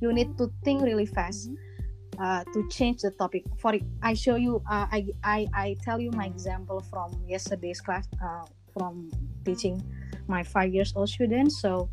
you 0.00 0.12
need 0.12 0.36
to 0.38 0.50
think 0.64 0.82
really 0.82 1.06
fast 1.06 1.50
uh, 2.18 2.44
to 2.52 2.66
change 2.68 3.02
the 3.02 3.10
topic. 3.12 3.44
For 3.58 3.74
i 4.02 4.14
show 4.14 4.36
you 4.36 4.62
uh, 4.68 4.86
I, 4.90 5.06
I 5.22 5.46
i 5.54 5.76
tell 5.84 6.00
you 6.00 6.10
my 6.12 6.26
example 6.26 6.80
from 6.90 7.12
yesterday's 7.28 7.80
class 7.80 8.08
uh, 8.22 8.44
from 8.72 9.10
teaching 9.44 9.82
my 10.26 10.42
five 10.42 10.72
years 10.72 10.92
old 10.96 11.08
students. 11.08 11.60
So 11.60 11.90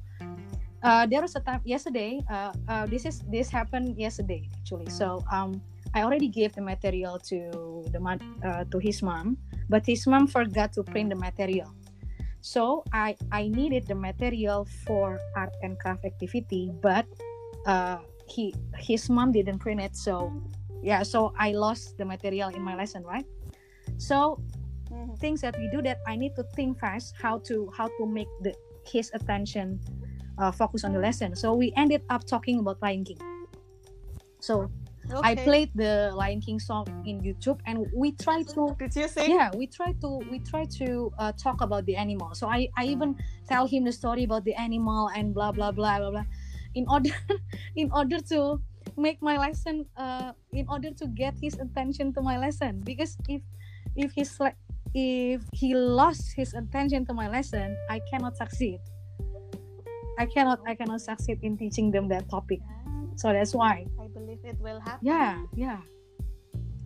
uh, 0.88 1.06
there 1.06 1.22
was 1.22 1.36
a 1.36 1.44
time 1.44 1.60
yesterday 1.68 2.24
uh, 2.32 2.56
uh, 2.72 2.88
this 2.88 3.04
is 3.04 3.20
this 3.28 3.52
happened 3.52 4.00
yesterday 4.00 4.48
actually. 4.56 4.88
So 4.88 5.22
um, 5.32 5.62
i 5.94 6.04
already 6.04 6.28
gave 6.28 6.56
the 6.56 6.64
material 6.64 7.20
to 7.28 7.52
the 7.92 8.00
uh, 8.00 8.64
to 8.72 8.78
his 8.80 9.04
mom 9.04 9.38
but 9.68 9.84
his 9.86 10.08
mom 10.08 10.28
forgot 10.28 10.72
to 10.74 10.84
print 10.84 11.12
the 11.12 11.20
material. 11.20 11.76
So 12.40 12.88
i 12.96 13.20
i 13.36 13.52
needed 13.52 13.86
the 13.86 14.00
material 14.00 14.64
for 14.88 15.20
art 15.36 15.52
and 15.62 15.76
craft 15.78 16.08
activity 16.08 16.72
but 16.80 17.06
uh, 17.68 18.00
he 18.26 18.56
his 18.80 19.12
mom 19.12 19.36
didn't 19.36 19.60
print 19.60 19.84
it 19.84 19.96
so 19.96 20.32
yeah 20.84 21.04
so 21.04 21.36
i 21.36 21.52
lost 21.52 21.98
the 22.00 22.06
material 22.08 22.48
in 22.50 22.64
my 22.64 22.76
lesson 22.76 23.04
right? 23.04 23.28
So 23.98 24.40
mm-hmm. 24.88 25.16
things 25.20 25.42
that 25.42 25.60
we 25.60 25.68
do 25.68 25.82
that 25.84 26.00
i 26.08 26.16
need 26.16 26.36
to 26.40 26.44
think 26.56 26.80
fast 26.80 27.16
how 27.20 27.40
to 27.52 27.68
how 27.76 27.92
to 28.00 28.06
make 28.08 28.32
the 28.40 28.56
his 28.88 29.12
attention 29.12 29.84
uh, 30.38 30.52
focus 30.52 30.84
on 30.84 30.94
the 30.94 31.00
lesson. 31.00 31.36
So 31.36 31.54
we 31.54 31.74
ended 31.76 32.04
up 32.10 32.26
talking 32.26 32.60
about 32.60 32.82
lion 32.82 33.04
king. 33.04 33.20
So 34.40 34.70
okay. 35.12 35.32
i 35.32 35.36
played 35.36 35.72
the 35.76 36.12
lion 36.16 36.42
king 36.42 36.60
song 36.60 36.86
in 37.06 37.22
youtube 37.22 37.60
and 37.66 37.86
we 37.96 38.12
try 38.12 38.44
to 38.44 38.76
did 38.78 38.96
you 38.96 39.08
sing 39.08 39.32
yeah 39.32 39.50
we 39.56 39.68
try 39.68 39.94
to 40.02 40.20
we 40.30 40.40
try 40.40 40.66
to 40.66 41.12
uh, 41.18 41.32
talk 41.32 41.62
about 41.62 41.86
the 41.86 41.96
animal. 41.96 42.34
So 42.34 42.48
i 42.48 42.68
i 42.78 42.86
even 42.86 43.16
tell 43.48 43.68
him 43.68 43.84
the 43.84 43.92
story 43.92 44.24
about 44.24 44.44
the 44.44 44.54
animal 44.56 45.10
and 45.16 45.34
blah 45.34 45.52
blah 45.52 45.72
blah 45.72 46.00
blah 46.00 46.12
blah. 46.12 46.28
In 46.76 46.86
order 46.92 47.16
in 47.76 47.92
order 47.92 48.20
to 48.36 48.62
make 48.96 49.22
my 49.22 49.38
lesson 49.38 49.86
uh, 49.98 50.32
in 50.52 50.68
order 50.70 50.92
to 50.92 51.08
get 51.08 51.36
his 51.42 51.56
attention 51.60 52.14
to 52.14 52.22
my 52.22 52.38
lesson. 52.38 52.82
Because 52.84 53.18
if 53.28 53.42
if 53.96 54.12
he's 54.12 54.40
like 54.40 54.56
if 54.94 55.44
he 55.52 55.76
lost 55.76 56.34
his 56.36 56.54
attention 56.54 57.06
to 57.06 57.14
my 57.14 57.28
lesson 57.28 57.76
i 57.90 58.00
cannot 58.10 58.38
succeed 58.38 58.80
i 60.18 60.26
cannot 60.26 60.60
i 60.66 60.76
cannot 60.76 61.02
succeed 61.02 61.40
in 61.42 61.58
teaching 61.58 61.92
them 61.92 62.08
that 62.08 62.30
topic 62.30 62.60
so 63.16 63.32
that's 63.34 63.54
why 63.54 63.86
i 64.02 64.08
believe 64.08 64.40
it 64.44 64.58
will 64.60 64.80
happen 64.80 65.06
yeah 65.06 65.42
yeah 65.56 65.80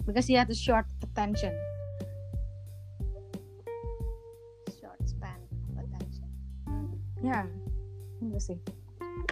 because 0.06 0.26
he 0.28 0.34
had 0.34 0.50
a 0.50 0.56
short 0.56 0.86
attention 1.04 1.54
short 4.80 5.00
span 5.06 5.40
of 5.70 5.84
attention 5.84 6.28
yeah 7.24 7.46
interesting 8.22 8.60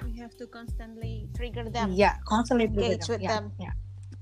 We 0.05 0.17
have 0.17 0.35
to 0.38 0.47
constantly 0.47 1.27
trigger 1.35 1.69
them. 1.69 1.91
Yeah, 1.93 2.15
constantly 2.25 2.65
engage 2.65 3.05
them. 3.05 3.09
with 3.09 3.21
yeah, 3.21 3.33
them. 3.33 3.51
Yeah, 3.59 3.73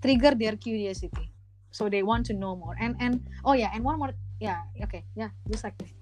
trigger 0.01 0.33
their 0.35 0.55
curiosity, 0.55 1.31
so 1.71 1.89
they 1.89 2.03
want 2.03 2.25
to 2.27 2.33
know 2.33 2.55
more. 2.55 2.75
And 2.79 2.95
and 2.99 3.21
oh 3.45 3.53
yeah, 3.53 3.71
and 3.73 3.83
one 3.83 3.99
more. 3.99 4.13
Yeah, 4.39 4.61
okay, 4.83 5.03
yeah, 5.15 5.29
just 5.49 5.63
like 5.63 5.77
this. 5.77 5.96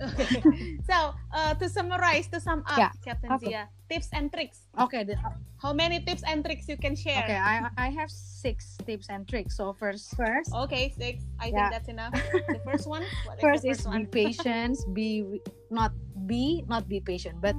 Okay. 0.00 0.78
so 0.88 1.14
uh, 1.32 1.54
to 1.54 1.68
summarize, 1.68 2.28
to 2.28 2.40
sum 2.40 2.64
up, 2.66 2.78
yeah. 2.78 2.90
Captain 3.04 3.32
okay. 3.32 3.46
Zia, 3.46 3.68
tips 3.88 4.08
and 4.12 4.32
tricks. 4.32 4.66
Okay. 4.78 5.04
The, 5.04 5.14
uh, 5.14 5.36
How 5.60 5.72
many 5.72 6.00
tips 6.00 6.22
and 6.24 6.44
tricks 6.44 6.68
you 6.68 6.80
can 6.80 6.96
share? 6.96 7.20
Okay, 7.24 7.36
I 7.36 7.68
I 7.76 7.88
have 7.92 8.08
six 8.08 8.80
tips 8.88 9.12
and 9.12 9.28
tricks. 9.28 9.56
So 9.60 9.76
first, 9.76 10.16
first. 10.16 10.48
Okay, 10.54 10.94
six. 10.96 11.28
I 11.36 11.52
yeah. 11.52 11.68
think 11.68 11.70
that's 11.76 11.90
enough. 11.92 12.14
The 12.32 12.60
first 12.64 12.88
one. 12.88 13.04
first, 13.40 13.40
first 13.40 13.64
is 13.68 13.84
one? 13.84 14.08
be 14.08 14.10
patient. 14.24 14.80
be 14.96 15.40
not 15.68 15.92
be 16.24 16.64
not 16.64 16.88
be 16.88 17.00
patient, 17.00 17.44
but 17.44 17.56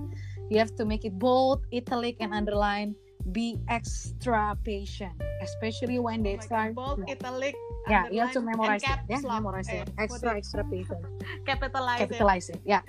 you 0.49 0.57
have 0.57 0.73
to 0.81 0.83
make 0.85 1.05
it 1.05 1.13
bold, 1.21 1.63
italic, 1.69 2.17
and 2.19 2.33
underline. 2.33 2.97
Be 3.31 3.61
extra 3.69 4.57
patient, 4.65 5.13
especially 5.41 5.99
when 5.99 6.23
they 6.23 6.37
oh 6.37 6.45
start. 6.45 6.75
bold, 6.75 7.03
italic. 7.09 7.55
Yeah, 7.89 8.07
you 8.09 8.21
have 8.21 8.31
to 8.33 8.41
memorize 8.41 8.83
it. 8.83 8.99
Yeah, 9.09 9.21
memorize 9.25 9.67
it. 9.69 9.89
Eh, 9.97 10.03
extra, 10.05 10.37
extra 10.37 10.63
patient. 10.63 11.01
Capitalize, 11.45 11.99
Capitalize 12.05 12.49
it. 12.49 12.61
it. 12.61 12.61
Yeah. 12.65 12.81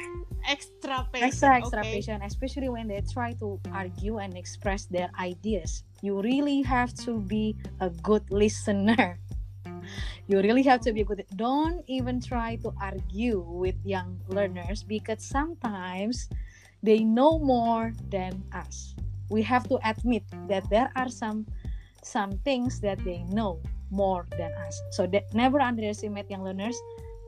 Extra 0.46 1.08
patient. 1.12 1.32
Extra, 1.32 1.56
extra 1.56 1.80
okay. 1.80 1.92
patient, 1.94 2.22
especially 2.24 2.68
when 2.68 2.88
they 2.88 3.00
try 3.12 3.32
to 3.40 3.60
argue 3.72 4.18
and 4.18 4.36
express 4.36 4.84
their 4.86 5.10
ideas. 5.18 5.84
You 6.02 6.20
really 6.20 6.62
have 6.62 6.92
to 7.08 7.18
be 7.18 7.56
a 7.80 7.90
good 7.90 8.28
listener 8.30 9.18
you 10.28 10.40
really 10.40 10.62
have 10.62 10.80
to 10.80 10.92
be 10.92 11.02
good 11.04 11.24
don't 11.36 11.82
even 11.86 12.20
try 12.20 12.56
to 12.56 12.72
argue 12.80 13.40
with 13.40 13.74
young 13.84 14.18
learners 14.28 14.82
because 14.82 15.22
sometimes 15.22 16.28
they 16.82 17.00
know 17.00 17.38
more 17.38 17.92
than 18.10 18.42
us 18.54 18.94
we 19.30 19.42
have 19.42 19.68
to 19.68 19.78
admit 19.84 20.22
that 20.48 20.68
there 20.70 20.90
are 20.94 21.08
some 21.08 21.46
some 22.02 22.32
things 22.44 22.80
that 22.80 22.98
they 23.04 23.22
know 23.30 23.60
more 23.90 24.26
than 24.36 24.52
us. 24.66 24.80
So 24.90 25.06
that 25.08 25.32
never 25.34 25.60
underestimate 25.60 26.30
young 26.30 26.44
learners. 26.44 26.76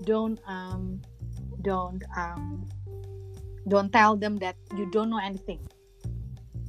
Don't 0.05 0.41
um 0.47 1.01
don't 1.63 2.03
um 2.17 2.67
don't 3.69 3.93
tell 3.93 4.17
them 4.17 4.37
that 4.39 4.57
you 4.77 4.87
don't 4.91 5.11
know 5.11 5.23
anything. 5.23 5.61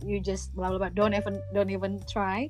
You 0.05 0.19
just 0.19 0.53
blah 0.55 0.69
blah 0.69 0.77
blah. 0.77 0.89
Don't 0.89 1.13
even 1.13 1.41
don't 1.53 1.69
even 1.69 1.99
try. 2.07 2.49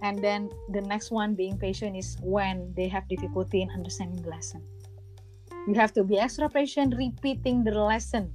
And 0.00 0.18
then 0.22 0.48
the 0.70 0.80
next 0.80 1.10
one 1.10 1.34
being 1.34 1.58
patient 1.58 1.96
is 1.96 2.16
when 2.22 2.72
they 2.76 2.86
have 2.86 3.08
difficulty 3.08 3.62
in 3.62 3.70
understanding 3.70 4.22
the 4.22 4.30
lesson. 4.30 4.62
You 5.66 5.74
have 5.74 5.92
to 5.94 6.04
be 6.04 6.18
extra 6.18 6.48
patient 6.48 6.94
repeating 6.96 7.64
the 7.64 7.74
lesson 7.74 8.32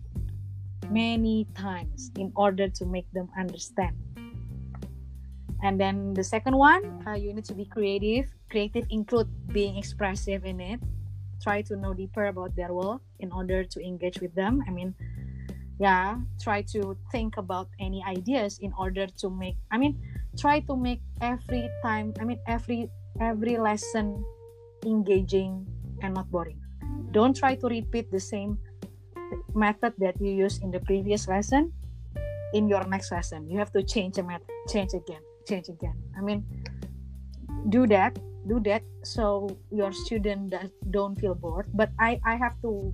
many 0.92 1.48
times 1.56 2.12
in 2.20 2.32
order 2.36 2.68
to 2.68 2.86
make 2.86 3.10
them 3.14 3.32
understand 3.40 3.96
and 5.64 5.80
then 5.80 6.14
the 6.14 6.24
second 6.24 6.56
one 6.56 6.84
uh, 7.08 7.16
you 7.16 7.34
need 7.34 7.46
to 7.46 7.56
be 7.56 7.66
creative. 7.66 8.30
Creative 8.52 8.86
include 8.90 9.28
being 9.50 9.78
expressive 9.78 10.46
in 10.46 10.60
it. 10.60 10.80
Try 11.42 11.64
to 11.64 11.76
know 11.76 11.94
deeper 11.94 12.28
about 12.28 12.56
their 12.56 12.74
world 12.74 13.02
in 13.20 13.32
order 13.32 13.64
to 13.64 13.78
engage 13.82 14.20
with 14.22 14.36
them. 14.36 14.62
I 14.68 14.72
mean 14.72 14.94
yeah 15.80 16.22
try 16.40 16.62
to 16.62 16.96
think 17.12 17.36
about 17.38 17.68
any 17.80 17.98
ideas 18.06 18.60
in 18.62 18.72
order 18.78 19.08
to 19.08 19.28
make 19.28 19.58
i 19.72 19.78
mean 19.78 19.98
try 20.38 20.60
to 20.62 20.78
make 20.78 21.02
every 21.20 21.68
time 21.82 22.14
i 22.22 22.24
mean 22.24 22.38
every 22.46 22.88
every 23.20 23.58
lesson 23.58 24.24
engaging 24.86 25.66
and 26.02 26.14
not 26.14 26.30
boring. 26.30 26.60
Don't 27.12 27.36
try 27.36 27.56
to 27.56 27.68
repeat 27.68 28.12
the 28.12 28.20
same 28.20 28.58
method 29.56 29.94
that 29.98 30.20
you 30.20 30.32
used 30.32 30.62
in 30.62 30.72
the 30.72 30.80
previous 30.80 31.28
lesson 31.28 31.72
in 32.54 32.68
your 32.68 32.84
next 32.86 33.12
lesson. 33.12 33.50
You 33.50 33.58
have 33.60 33.72
to 33.74 33.84
change 33.84 34.18
a 34.18 34.24
method 34.24 34.50
change 34.68 34.94
again 34.94 35.22
change 35.48 35.70
again. 35.70 35.96
I 36.18 36.22
mean 36.22 36.46
do 37.70 37.88
that 37.88 38.18
do 38.48 38.60
that 38.60 38.84
so 39.04 39.48
your 39.72 39.92
student 39.94 40.50
does, 40.50 40.70
don't 40.92 41.16
feel 41.16 41.36
bored. 41.36 41.68
But 41.74 41.92
i 42.00 42.20
i 42.26 42.36
have 42.36 42.60
to 42.62 42.94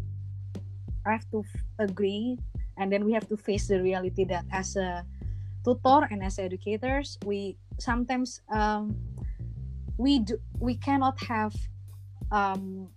i 1.06 1.12
have 1.12 1.26
to 1.32 1.44
agree 1.80 2.38
and 2.78 2.92
then 2.92 3.04
we 3.04 3.14
have 3.14 3.28
to 3.30 3.38
face 3.38 3.68
the 3.68 3.82
reality 3.82 4.24
that 4.26 4.46
as 4.52 4.76
a 4.76 5.06
tutor 5.64 6.08
and 6.12 6.24
as 6.24 6.40
educators 6.40 7.18
we 7.26 7.58
sometimes 7.78 8.42
um, 8.50 8.96
we 9.98 10.20
do 10.20 10.40
we 10.60 10.76
cannot 10.76 11.20
have 11.24 11.54
um, 12.32 12.88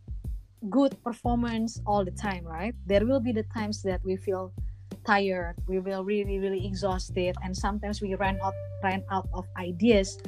good 0.70 0.94
performance 1.02 1.80
all 1.86 2.04
the 2.04 2.12
time 2.12 2.44
right? 2.44 2.74
There 2.86 3.04
will 3.04 3.20
be 3.20 3.32
the 3.32 3.42
times 3.54 3.82
that 3.82 4.00
we 4.04 4.16
feel 4.16 4.52
tired 5.04 5.54
we 5.66 5.78
will 5.78 6.04
really 6.04 6.38
really 6.38 6.64
exhausted 6.66 7.34
and 7.42 7.56
sometimes 7.56 8.00
we 8.00 8.14
run 8.14 8.38
out 8.42 8.54
run 8.82 9.02
out 9.10 9.28
of 9.34 9.46
ideas. 9.58 10.18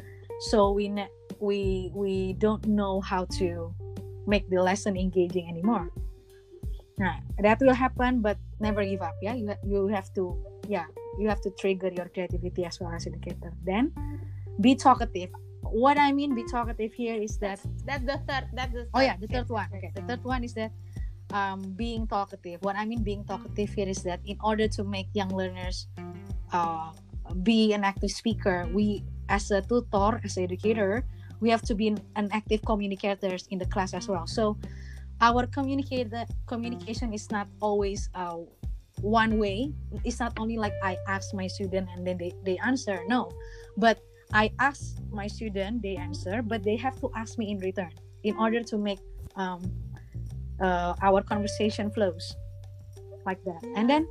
So 0.50 0.72
we 0.72 0.88
ne- 0.88 1.10
we 1.38 1.90
we 1.94 2.34
don't 2.34 2.66
know 2.66 3.00
how 3.00 3.26
to 3.38 3.74
make 4.26 4.48
the 4.50 4.62
lesson 4.62 4.96
engaging 4.96 5.48
anymore. 5.48 5.90
Nah 6.98 7.18
that 7.38 7.58
will 7.60 7.74
happen 7.74 8.20
but 8.20 8.38
never 8.60 8.84
give 8.84 9.02
up. 9.02 9.14
Yeah 9.22 9.34
you, 9.34 9.54
you 9.66 9.87
have 9.88 10.12
to 10.14 10.34
yeah 10.68 10.87
you 11.18 11.28
have 11.28 11.40
to 11.42 11.50
trigger 11.58 11.90
your 11.94 12.08
creativity 12.10 12.64
as 12.64 12.80
well 12.80 12.92
as 12.92 13.06
educator. 13.06 13.52
Then 13.64 13.92
be 14.60 14.74
talkative. 14.74 15.30
What 15.62 15.98
i 15.98 16.12
mean 16.12 16.34
be 16.34 16.44
talkative 16.46 16.92
here 16.92 17.16
is 17.16 17.38
that 17.38 17.58
That's 17.87 18.04
the 18.04 18.20
third. 18.28 18.50
That's 18.52 18.72
the. 18.72 18.87
oh 18.94 19.00
yeah 19.00 19.16
the 19.16 19.26
third 19.26 19.48
third 19.48 19.54
one. 19.54 19.68
Okay 19.74 19.90
the 19.94 20.02
third 20.02 20.22
one 20.22 20.44
is 20.44 20.54
that 20.54 20.70
um, 21.35 21.75
being 21.75 22.07
talkative. 22.07 22.62
What 22.62 22.79
i 22.79 22.87
mean 22.87 23.03
being 23.03 23.27
talkative 23.27 23.75
here 23.75 23.90
is 23.90 24.07
that 24.07 24.23
in 24.25 24.38
order 24.40 24.70
to 24.79 24.87
make 24.87 25.11
young 25.12 25.35
learners 25.35 25.90
uh, 26.55 26.94
be 27.42 27.75
an 27.75 27.83
active 27.83 28.14
speaker 28.14 28.64
we 28.73 29.03
as 29.29 29.51
a 29.51 29.61
tutor 29.61 30.23
as 30.23 30.38
an 30.38 30.44
educator 30.44 31.05
we 31.40 31.51
have 31.51 31.62
to 31.66 31.75
be 31.75 31.88
an, 32.16 32.31
active 32.33 32.62
communicators 32.64 33.47
in 33.51 33.59
the 33.59 33.66
class 33.66 33.92
as 33.92 34.09
well. 34.09 34.27
So 34.27 34.57
our 35.20 35.47
communicator 35.47 36.25
communication 36.47 37.12
is 37.12 37.31
not 37.31 37.49
always 37.61 38.09
uh, 38.14 38.38
one 39.03 39.37
way. 39.37 39.75
It's 40.05 40.20
not 40.20 40.38
only 40.38 40.57
like 40.57 40.73
i 40.83 40.97
ask 41.11 41.35
my 41.35 41.51
student 41.51 41.90
and 41.92 42.07
then 42.07 42.16
they, 42.16 42.33
they 42.47 42.57
answer 42.64 43.03
no. 43.09 43.29
But 43.77 43.99
i 44.33 44.51
ask 44.59 44.97
my 45.12 45.27
student 45.27 45.83
they 45.83 45.97
answer 46.01 46.40
but 46.40 46.64
they 46.64 46.77
have 46.77 46.97
to 47.01 47.12
ask 47.14 47.37
me 47.37 47.51
in 47.51 47.59
return 47.59 47.92
in 48.23 48.35
order 48.40 48.62
to 48.64 48.79
make 48.79 48.99
um, 49.37 49.61
uh, 50.61 50.95
our 51.03 51.23
conversation 51.23 51.90
flows 51.90 52.37
like 53.27 53.43
that. 53.45 53.62
And 53.77 53.88
then 53.88 54.07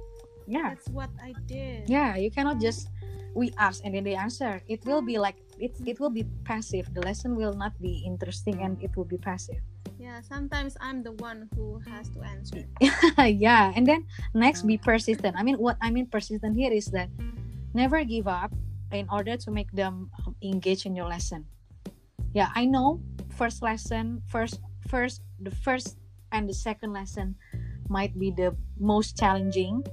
yeah. 0.47 0.75
That's 0.75 0.89
what 0.89 1.09
I 1.23 1.33
did. 1.47 1.87
yeah 1.87 2.15
you 2.15 2.31
cannot 2.31 2.59
just 2.59 2.89
we 3.33 3.51
ask 3.57 3.81
and 3.83 3.95
then 3.95 4.03
they 4.03 4.15
answer. 4.15 4.61
It 4.67 4.85
will 4.85 5.01
be 5.01 5.17
like 5.17 5.37
it, 5.57 5.73
it 5.85 5.99
will 5.99 6.09
be 6.09 6.25
passive. 6.43 6.93
The 6.93 7.01
lesson 7.01 7.35
will 7.35 7.53
not 7.53 7.73
be 7.81 8.03
interesting 8.05 8.61
and 8.61 8.81
it 8.83 8.95
will 8.95 9.05
be 9.05 9.17
passive. 9.17 9.61
Yeah. 9.97 10.21
Sometimes 10.21 10.77
I'm 10.81 11.01
the 11.01 11.13
one 11.13 11.49
who 11.55 11.79
has 11.87 12.09
to 12.13 12.21
answer. 12.21 12.65
yeah 13.25 13.71
and 13.75 13.87
then 13.87 14.05
next 14.33 14.63
be 14.63 14.77
persistent. 14.77 15.35
I 15.37 15.43
mean 15.43 15.57
what 15.57 15.77
i 15.81 15.89
mean 15.89 16.07
persistent 16.07 16.55
here 16.55 16.71
is 16.71 16.87
that 16.91 17.09
never 17.73 18.03
give 18.03 18.27
up 18.27 18.51
in 18.91 19.07
order 19.09 19.37
to 19.37 19.49
make 19.49 19.71
them 19.71 20.11
engage 20.43 20.85
in 20.85 20.95
your 20.95 21.07
lesson. 21.07 21.45
Yeah 22.33 22.49
i 22.55 22.65
know 22.65 22.99
first 23.33 23.63
lesson 23.63 24.21
first 24.29 24.61
first 24.87 25.23
the 25.41 25.49
first 25.49 25.97
and 26.33 26.49
the 26.49 26.53
second 26.53 26.91
lesson 26.91 27.35
might 27.87 28.17
be 28.19 28.31
the 28.31 28.55
most 28.79 29.15
challenging 29.15 29.85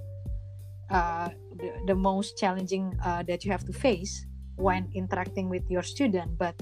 uh, 0.91 1.29
the, 1.57 1.71
the 1.87 1.95
most 1.95 2.37
challenging 2.37 2.99
uh, 3.05 3.23
that 3.23 3.45
you 3.45 3.53
have 3.53 3.65
to 3.65 3.73
face 3.73 4.27
when 4.57 4.91
interacting 4.93 5.49
with 5.49 5.63
your 5.71 5.83
student. 5.83 6.37
But 6.37 6.61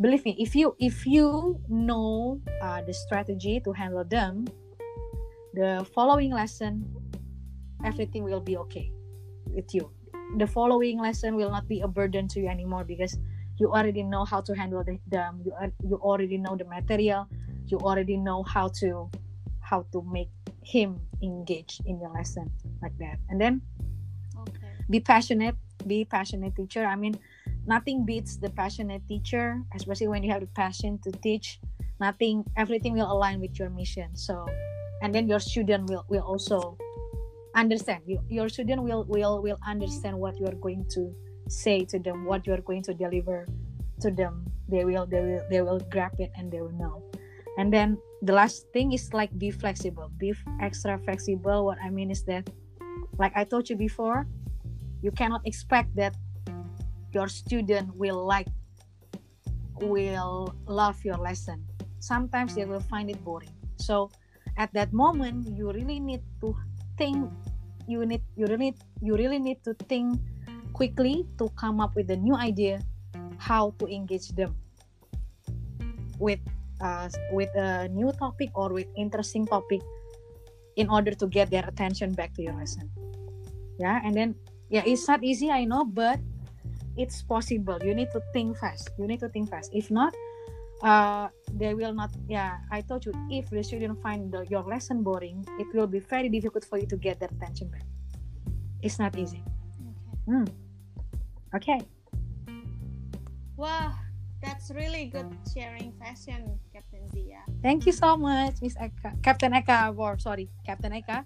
believe 0.00 0.24
me 0.24 0.34
if 0.38 0.56
you 0.56 0.74
if 0.78 1.06
you 1.06 1.60
know 1.68 2.40
uh, 2.62 2.80
the 2.82 2.94
strategy 2.94 3.60
to 3.60 3.70
handle 3.72 4.02
them 4.02 4.44
the 5.54 5.86
following 5.94 6.32
lesson 6.32 6.82
everything 7.84 8.24
will 8.24 8.40
be 8.40 8.56
okay 8.56 8.90
with 9.46 9.72
you. 9.74 9.90
The 10.38 10.46
following 10.46 10.98
lesson 10.98 11.36
will 11.36 11.50
not 11.50 11.68
be 11.68 11.80
a 11.80 11.88
burden 11.88 12.26
to 12.28 12.40
you 12.40 12.48
anymore 12.48 12.82
because 12.82 13.16
you 13.58 13.70
already 13.70 14.02
know 14.02 14.24
how 14.24 14.40
to 14.40 14.52
handle 14.54 14.82
the, 14.82 14.98
them. 15.06 15.42
You, 15.44 15.52
are, 15.52 15.70
you 15.86 15.96
already 15.96 16.38
know 16.38 16.56
the 16.56 16.64
material 16.64 17.28
you 17.66 17.78
already 17.78 18.16
know 18.16 18.42
how 18.42 18.68
to 18.80 19.10
how 19.60 19.86
to 19.92 20.02
make 20.10 20.28
him 20.62 21.00
engage 21.22 21.80
in 21.86 22.00
your 22.00 22.10
lesson 22.12 22.50
like 22.82 22.96
that. 22.98 23.18
And 23.28 23.40
then 23.40 23.62
Okay. 24.36 24.72
be 24.90 25.00
passionate 25.00 25.56
be 25.86 26.04
passionate 26.04 26.56
teacher. 26.56 26.84
I 26.84 26.96
mean 26.96 27.16
nothing 27.66 28.04
beats 28.04 28.36
the 28.36 28.50
passionate 28.50 29.06
teacher 29.08 29.62
especially 29.74 30.08
when 30.08 30.22
you 30.22 30.30
have 30.32 30.40
the 30.40 30.52
passion 30.54 30.98
to 31.04 31.12
teach. 31.12 31.60
Nothing 32.00 32.44
everything 32.56 32.94
will 32.94 33.10
align 33.10 33.40
with 33.40 33.58
your 33.58 33.70
mission. 33.70 34.14
So 34.16 34.46
and 35.02 35.14
then 35.14 35.28
your 35.28 35.40
student 35.40 35.88
will 35.88 36.04
will 36.08 36.22
also 36.22 36.76
understand. 37.54 38.02
You, 38.06 38.20
your 38.28 38.48
student 38.48 38.82
will 38.82 39.04
will 39.04 39.42
will 39.42 39.58
understand 39.66 40.18
what 40.18 40.38
you 40.38 40.46
are 40.46 40.58
going 40.58 40.84
to 40.94 41.14
say 41.48 41.84
to 41.84 41.98
them 41.98 42.24
what 42.24 42.46
you 42.46 42.52
are 42.52 42.60
going 42.60 42.82
to 42.82 42.94
deliver 42.94 43.46
to 44.00 44.10
them. 44.10 44.44
They 44.68 44.84
will 44.84 45.06
they 45.06 45.20
will 45.20 45.42
they 45.50 45.60
will 45.62 45.80
grab 45.90 46.12
it 46.18 46.32
and 46.36 46.50
they 46.50 46.60
will 46.60 46.72
know 46.72 47.04
and 47.58 47.72
then 47.72 47.98
the 48.22 48.32
last 48.32 48.66
thing 48.72 48.92
is 48.92 49.12
like 49.12 49.30
be 49.38 49.50
flexible. 49.50 50.10
Be 50.18 50.34
extra 50.60 50.98
flexible. 50.98 51.64
What 51.66 51.78
i 51.82 51.90
mean 51.90 52.10
is 52.10 52.24
that 52.24 52.48
like 53.18 53.32
i 53.36 53.44
told 53.44 53.70
you 53.70 53.76
before 53.76 54.26
you 55.02 55.12
cannot 55.12 55.44
expect 55.44 55.94
that 55.94 56.16
your 57.12 57.28
student 57.28 57.94
will 57.94 58.24
like 58.24 58.48
will 59.80 60.54
love 60.66 60.96
your 61.04 61.16
lesson. 61.16 61.62
Sometimes 62.00 62.54
they 62.54 62.64
will 62.64 62.80
find 62.80 63.10
it 63.10 63.22
boring. 63.24 63.52
So 63.76 64.10
at 64.56 64.72
that 64.74 64.92
moment 64.92 65.48
you 65.52 65.70
really 65.70 66.00
need 66.00 66.22
to 66.40 66.56
think 66.96 67.30
you 67.86 68.06
need 68.06 68.22
you 68.36 68.46
really 68.46 68.74
you 69.02 69.14
really 69.14 69.38
need 69.38 69.62
to 69.64 69.74
think 69.90 70.18
quickly 70.72 71.26
to 71.38 71.48
come 71.54 71.80
up 71.80 71.94
with 71.94 72.10
a 72.10 72.16
new 72.16 72.34
idea 72.34 72.80
how 73.38 73.74
to 73.78 73.86
engage 73.86 74.32
them 74.34 74.56
with 76.18 76.40
uh, 76.84 77.08
with 77.32 77.48
a 77.56 77.88
new 77.88 78.12
topic 78.12 78.52
or 78.54 78.68
with 78.68 78.86
interesting 78.96 79.48
topic 79.48 79.80
in 80.76 80.92
order 80.92 81.16
to 81.16 81.26
get 81.26 81.48
their 81.50 81.64
attention 81.64 82.12
back 82.12 82.36
to 82.36 82.42
your 82.44 82.52
lesson. 82.54 82.90
Yeah 83.80 84.04
and 84.04 84.14
then 84.14 84.36
yeah 84.68 84.84
it's 84.86 85.08
not 85.08 85.24
easy 85.24 85.50
i 85.50 85.64
know 85.64 85.84
but 85.84 86.20
it's 86.96 87.22
possible. 87.26 87.78
You 87.82 87.94
need 87.94 88.14
to 88.14 88.22
think 88.32 88.54
fast. 88.58 88.90
You 88.98 89.08
need 89.08 89.18
to 89.18 89.28
think 89.28 89.50
fast. 89.50 89.72
If 89.74 89.90
not 89.90 90.14
uh 90.82 91.28
they 91.54 91.72
will 91.72 91.94
not 91.94 92.10
yeah 92.28 92.58
i 92.70 92.82
told 92.82 93.06
you 93.06 93.14
if 93.30 93.48
the 93.48 93.62
student 93.62 93.94
find 94.02 94.30
the, 94.34 94.44
your 94.50 94.66
lesson 94.66 95.06
boring 95.06 95.46
it 95.56 95.70
will 95.72 95.86
be 95.86 96.00
very 96.02 96.28
difficult 96.28 96.66
for 96.66 96.76
you 96.76 96.86
to 96.86 96.96
get 96.98 97.18
their 97.18 97.30
attention 97.30 97.68
back. 97.68 97.86
It's 98.82 98.98
not 98.98 99.16
easy. 99.16 99.42
Okay. 100.28 100.52
okay. 101.54 101.80
Wow, 103.56 103.94
that's 104.44 104.68
really 104.76 105.08
good 105.08 105.26
sharing 105.56 105.90
session, 105.96 106.60
Captain 106.72 107.08
Zia. 107.08 107.40
thank 107.64 107.86
you 107.88 107.92
so 107.96 108.16
much 108.16 108.60
miss 108.60 108.76
eka 108.76 109.16
captain 109.24 109.52
eka 109.56 109.96
or 109.96 110.18
sorry 110.20 110.46
captain 110.68 110.92
eka 110.92 111.24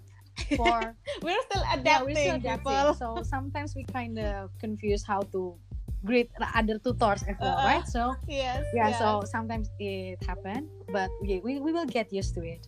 for 0.55 0.95
We're 1.25 1.35
still 1.51 1.63
adapting, 1.67 1.83
yeah, 1.83 2.03
we're 2.07 2.15
still 2.15 2.35
adapting, 2.39 2.95
so 2.95 3.07
sometimes 3.27 3.75
we 3.75 3.83
kind 3.83 4.15
of 4.17 4.55
confuse 4.57 5.03
how 5.03 5.19
to 5.35 5.59
greet 6.07 6.31
the 6.39 6.47
other 6.55 6.79
tutors 6.79 7.27
as 7.27 7.35
well 7.43 7.59
Uh-uh. 7.59 7.67
right 7.67 7.83
so 7.87 8.15
Yes. 8.23 8.63
yeah 8.71 8.87
yes. 8.95 8.99
so 9.03 9.27
sometimes 9.27 9.67
it 9.83 10.15
happen 10.23 10.71
but 10.95 11.11
we, 11.21 11.43
we, 11.43 11.59
we 11.59 11.75
will 11.75 11.85
get 11.89 12.07
used 12.15 12.33
to 12.39 12.41
it 12.41 12.63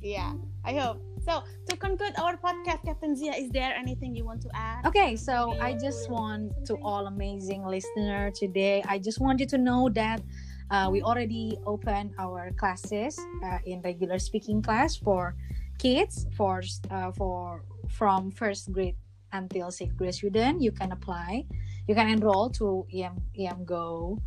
yeah, 0.00 0.32
I 0.64 0.78
hope. 0.78 1.02
So 1.28 1.44
to 1.68 1.76
conclude 1.76 2.16
our 2.16 2.40
podcast, 2.40 2.88
Captain 2.88 3.14
Zia, 3.14 3.32
is 3.36 3.50
there 3.50 3.76
anything 3.76 4.16
you 4.16 4.24
want 4.24 4.40
to 4.40 4.48
add? 4.54 4.86
okay 4.86 5.16
so 5.16 5.52
i 5.60 5.74
just 5.74 6.08
want 6.08 6.52
to 6.64 6.76
all 6.82 7.06
amazing 7.06 7.66
listener 7.66 8.30
today 8.30 8.82
i 8.88 8.96
just 8.98 9.20
want 9.20 9.40
you 9.40 9.46
to 9.46 9.58
know 9.58 9.90
that 9.90 10.22
uh, 10.70 10.88
we 10.90 11.02
already 11.02 11.58
opened 11.66 12.14
our 12.18 12.50
classes 12.56 13.18
uh, 13.44 13.58
in 13.66 13.82
regular 13.82 14.18
speaking 14.18 14.62
class 14.62 14.96
for 14.96 15.34
kids 15.78 16.26
for 16.36 16.62
uh, 16.90 17.12
for 17.12 17.64
from 17.88 18.30
first 18.30 18.72
grade 18.72 18.96
until 19.32 19.70
sixth 19.70 19.96
grade 19.96 20.14
student 20.14 20.62
you 20.62 20.72
can 20.72 20.92
apply 20.92 21.44
you 21.88 21.94
can 21.94 22.08
enroll 22.08 22.50
to 22.50 22.86
EM 22.92 23.16
EM 23.36 23.64
Go. 23.64 24.18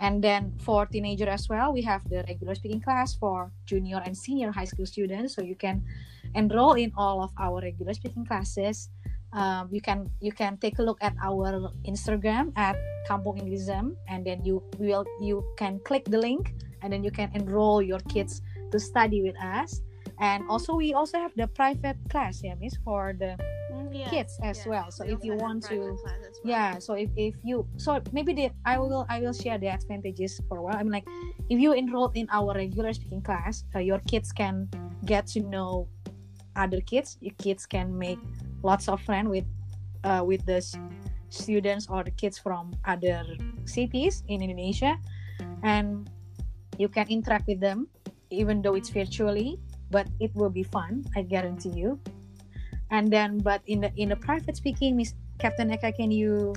And 0.00 0.24
then 0.24 0.56
for 0.64 0.86
teenager 0.86 1.28
as 1.28 1.48
well, 1.48 1.72
we 1.72 1.82
have 1.82 2.08
the 2.08 2.24
regular 2.26 2.54
speaking 2.54 2.80
class 2.80 3.14
for 3.14 3.52
junior 3.66 4.00
and 4.04 4.16
senior 4.16 4.50
high 4.50 4.64
school 4.64 4.86
students. 4.86 5.36
So 5.36 5.42
you 5.42 5.54
can 5.54 5.84
enroll 6.34 6.72
in 6.72 6.92
all 6.96 7.22
of 7.22 7.30
our 7.38 7.60
regular 7.60 7.92
speaking 7.92 8.24
classes. 8.24 8.88
Um, 9.32 9.68
you 9.70 9.80
can 9.80 10.10
you 10.18 10.32
can 10.32 10.56
take 10.56 10.80
a 10.80 10.82
look 10.82 10.98
at 11.04 11.14
our 11.22 11.70
Instagram 11.86 12.50
at 12.56 12.74
Kampung 13.06 13.38
Inglisem, 13.38 13.94
and 14.08 14.26
then 14.26 14.42
you 14.42 14.64
will 14.80 15.04
you 15.20 15.44
can 15.54 15.78
click 15.84 16.02
the 16.08 16.18
link, 16.18 16.56
and 16.82 16.90
then 16.92 17.04
you 17.04 17.12
can 17.12 17.30
enroll 17.34 17.80
your 17.80 18.00
kids 18.10 18.42
to 18.72 18.80
study 18.80 19.22
with 19.22 19.36
us. 19.38 19.82
And 20.18 20.48
also 20.50 20.74
we 20.74 20.94
also 20.94 21.18
have 21.18 21.30
the 21.36 21.46
private 21.46 21.96
class, 22.10 22.42
yeah, 22.42 22.58
Miss, 22.58 22.74
for 22.82 23.14
the 23.14 23.38
yes, 23.92 24.10
kids 24.10 24.38
as 24.42 24.58
yes. 24.58 24.66
well. 24.66 24.90
So 24.90 25.04
We 25.04 25.12
if 25.12 25.24
you 25.24 25.34
want 25.34 25.64
to 25.64 25.96
well. 26.42 26.52
yeah 26.52 26.78
so 26.78 26.94
if, 26.94 27.10
if 27.16 27.34
you 27.44 27.66
so 27.76 28.00
maybe 28.12 28.32
the 28.32 28.50
i 28.64 28.78
will 28.78 29.06
i 29.08 29.20
will 29.20 29.32
share 29.32 29.58
the 29.58 29.68
advantages 29.68 30.40
for 30.48 30.58
a 30.58 30.62
while 30.62 30.76
i 30.76 30.82
mean 30.82 30.92
like 30.92 31.06
if 31.48 31.58
you 31.60 31.72
enroll 31.72 32.10
in 32.14 32.26
our 32.32 32.54
regular 32.54 32.92
speaking 32.92 33.22
class 33.22 33.64
uh, 33.74 33.78
your 33.78 33.98
kids 34.08 34.32
can 34.32 34.68
get 35.04 35.26
to 35.26 35.40
know 35.40 35.88
other 36.56 36.80
kids 36.80 37.18
your 37.20 37.34
kids 37.36 37.66
can 37.66 37.96
make 37.96 38.18
lots 38.62 38.88
of 38.88 39.00
friends 39.02 39.28
with 39.28 39.44
uh, 40.04 40.22
with 40.24 40.44
the 40.46 40.64
students 41.28 41.86
or 41.88 42.02
the 42.02 42.10
kids 42.10 42.38
from 42.38 42.72
other 42.86 43.22
cities 43.64 44.24
in 44.28 44.42
indonesia 44.42 44.96
and 45.62 46.08
you 46.78 46.88
can 46.88 47.06
interact 47.08 47.46
with 47.46 47.60
them 47.60 47.86
even 48.30 48.62
though 48.62 48.74
it's 48.74 48.88
virtually 48.88 49.60
but 49.90 50.08
it 50.20 50.34
will 50.34 50.50
be 50.50 50.62
fun 50.62 51.04
i 51.16 51.22
guarantee 51.22 51.70
you 51.74 52.00
and 52.90 53.10
then 53.10 53.38
but 53.38 53.62
in 53.66 53.80
the 53.80 53.90
in 53.96 54.08
the 54.10 54.16
private 54.16 54.56
speaking 54.56 54.96
miss 54.96 55.14
captain 55.38 55.70
eka 55.70 55.94
can 55.94 56.10
you 56.10 56.52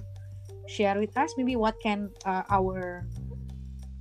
share 0.68 0.98
with 1.00 1.16
us 1.18 1.34
maybe 1.38 1.56
what 1.56 1.76
can 1.82 2.10
uh, 2.26 2.44
our 2.50 3.06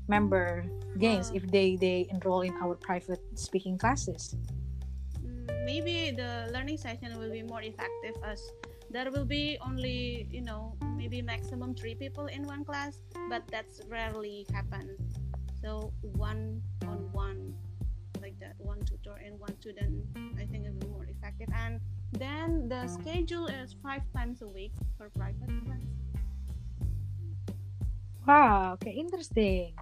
member 0.08 0.64
gains 0.98 1.30
if 1.34 1.46
they 1.50 1.76
they 1.76 2.06
enroll 2.10 2.42
in 2.42 2.54
our 2.62 2.74
private 2.74 3.22
speaking 3.34 3.78
classes? 3.78 4.36
Maybe 5.64 6.10
the 6.10 6.50
learning 6.52 6.76
session 6.76 7.16
will 7.18 7.30
be 7.30 7.42
more 7.42 7.62
effective 7.62 8.18
as 8.26 8.42
there 8.90 9.08
will 9.10 9.24
be 9.24 9.56
only 9.64 10.28
you 10.30 10.42
know 10.42 10.76
maybe 11.00 11.22
maximum 11.22 11.74
three 11.74 11.94
people 11.94 12.26
in 12.26 12.44
one 12.44 12.64
class 12.64 13.00
but 13.30 13.46
that's 13.48 13.80
rarely 13.88 14.46
happen. 14.52 14.98
So 15.62 15.94
one 16.18 16.60
on 16.84 17.08
one 17.14 17.54
like 18.20 18.38
that 18.38 18.54
one 18.58 18.78
tutor 18.86 19.18
and 19.18 19.34
one 19.42 19.50
student 19.58 19.98
i 20.38 20.46
think 20.46 20.62
it 20.62 20.70
will 20.70 20.82
be 20.86 20.92
more 20.92 21.08
effective. 21.08 21.48
And 21.54 21.80
then 22.12 22.68
the 22.68 22.86
schedule 22.86 23.46
is 23.46 23.74
five 23.82 24.02
times 24.12 24.42
a 24.42 24.48
week 24.48 24.72
for 24.96 25.08
private 25.16 25.48
class 25.64 25.80
wow 28.26 28.72
okay 28.74 28.92
interesting. 28.92 29.74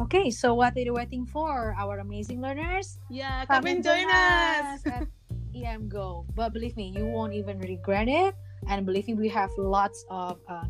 Okay 0.00 0.30
so 0.30 0.54
what 0.54 0.74
are 0.76 0.80
you 0.80 0.94
waiting 0.94 1.26
for? 1.26 1.76
Our 1.76 2.00
amazing 2.00 2.40
learners? 2.40 2.96
Yeah 3.10 3.44
come, 3.44 3.66
and 3.66 3.84
join 3.84 4.08
us. 4.08 4.80
at 4.86 5.06
em 5.52 5.88
go 5.88 6.24
but 6.34 6.54
believe 6.56 6.76
me 6.76 6.88
you 6.96 7.04
won't 7.04 7.34
even 7.34 7.60
regret 7.60 8.08
it. 8.08 8.34
And 8.68 8.86
believe 8.86 9.08
me 9.08 9.14
we 9.14 9.28
have 9.28 9.50
lots 9.58 10.04
of 10.08 10.40
uh, 10.48 10.64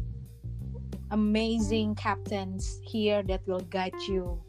amazing 1.11 1.94
captains 1.94 2.81
here 2.83 3.22
that 3.31 3.46
will 3.46 3.62
guide 3.70 3.94
you 4.09 4.42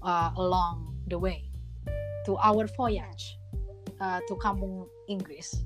uh, 0.00 0.32
along 0.36 0.96
the 1.08 1.18
way 1.18 1.50
to 2.24 2.36
our 2.40 2.66
voyage 2.76 3.36
uh, 4.00 4.20
to 4.28 4.34
Kampung 4.40 4.88
Inggris 5.08 5.64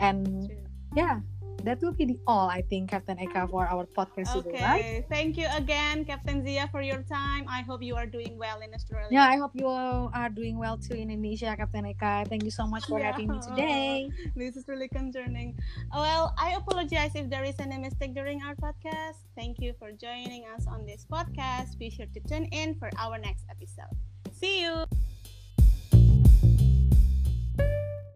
and 0.00 0.50
yeah 0.94 1.20
that 1.64 1.80
will 1.82 1.92
be 1.96 2.04
the 2.04 2.18
all 2.28 2.46
I 2.46 2.62
think 2.62 2.90
Captain 2.94 3.16
Eka 3.18 3.48
for 3.50 3.66
our 3.66 3.88
podcast 3.90 4.30
today 4.38 4.60
right 4.62 4.76
Okay, 4.76 5.06
thank 5.10 5.34
you 5.40 5.48
again, 5.56 6.04
Captain 6.04 6.44
Zia, 6.44 6.68
for 6.70 6.78
your 6.84 7.02
time. 7.02 7.48
I 7.48 7.62
hope 7.66 7.82
you 7.82 7.96
are 7.96 8.06
doing 8.06 8.38
well 8.38 8.60
in 8.60 8.70
Australia. 8.76 9.08
yeah 9.10 9.26
I 9.26 9.36
hope 9.40 9.50
you 9.56 9.66
all 9.66 10.12
are 10.14 10.28
doing 10.28 10.58
well 10.60 10.76
too 10.78 10.94
in 10.94 11.10
Indonesia 11.10 11.56
Captain 11.56 11.82
Eka 11.88 12.28
thank 12.28 12.44
you 12.44 12.52
so 12.54 12.68
much 12.68 12.84
for 12.86 13.00
Yeah. 13.00 13.10
having 13.10 13.32
me 13.32 13.40
today 13.48 14.06
this 14.36 14.54
is 14.54 14.68
really 14.68 14.86
concerning. 14.92 15.56
Well, 15.90 16.36
I 16.38 16.54
apologize 16.54 17.16
if 17.16 17.26
there 17.32 17.42
is 17.42 17.56
any 17.58 17.78
mistake 17.78 18.14
during 18.14 18.44
our 18.44 18.54
podcast. 18.54 19.24
Thank 19.34 19.58
you 19.58 19.72
for 19.80 19.90
joining 19.96 20.44
us 20.54 20.68
on 20.68 20.84
this 20.86 21.08
podcast. 21.08 21.80
Be 21.80 21.88
sure 21.90 22.06
to 22.14 22.20
tune 22.28 22.46
in 22.52 22.76
for 22.78 22.92
our 23.00 23.16
next 23.18 23.42
episode. 23.50 23.90
See 24.36 24.60
you. 24.62 24.84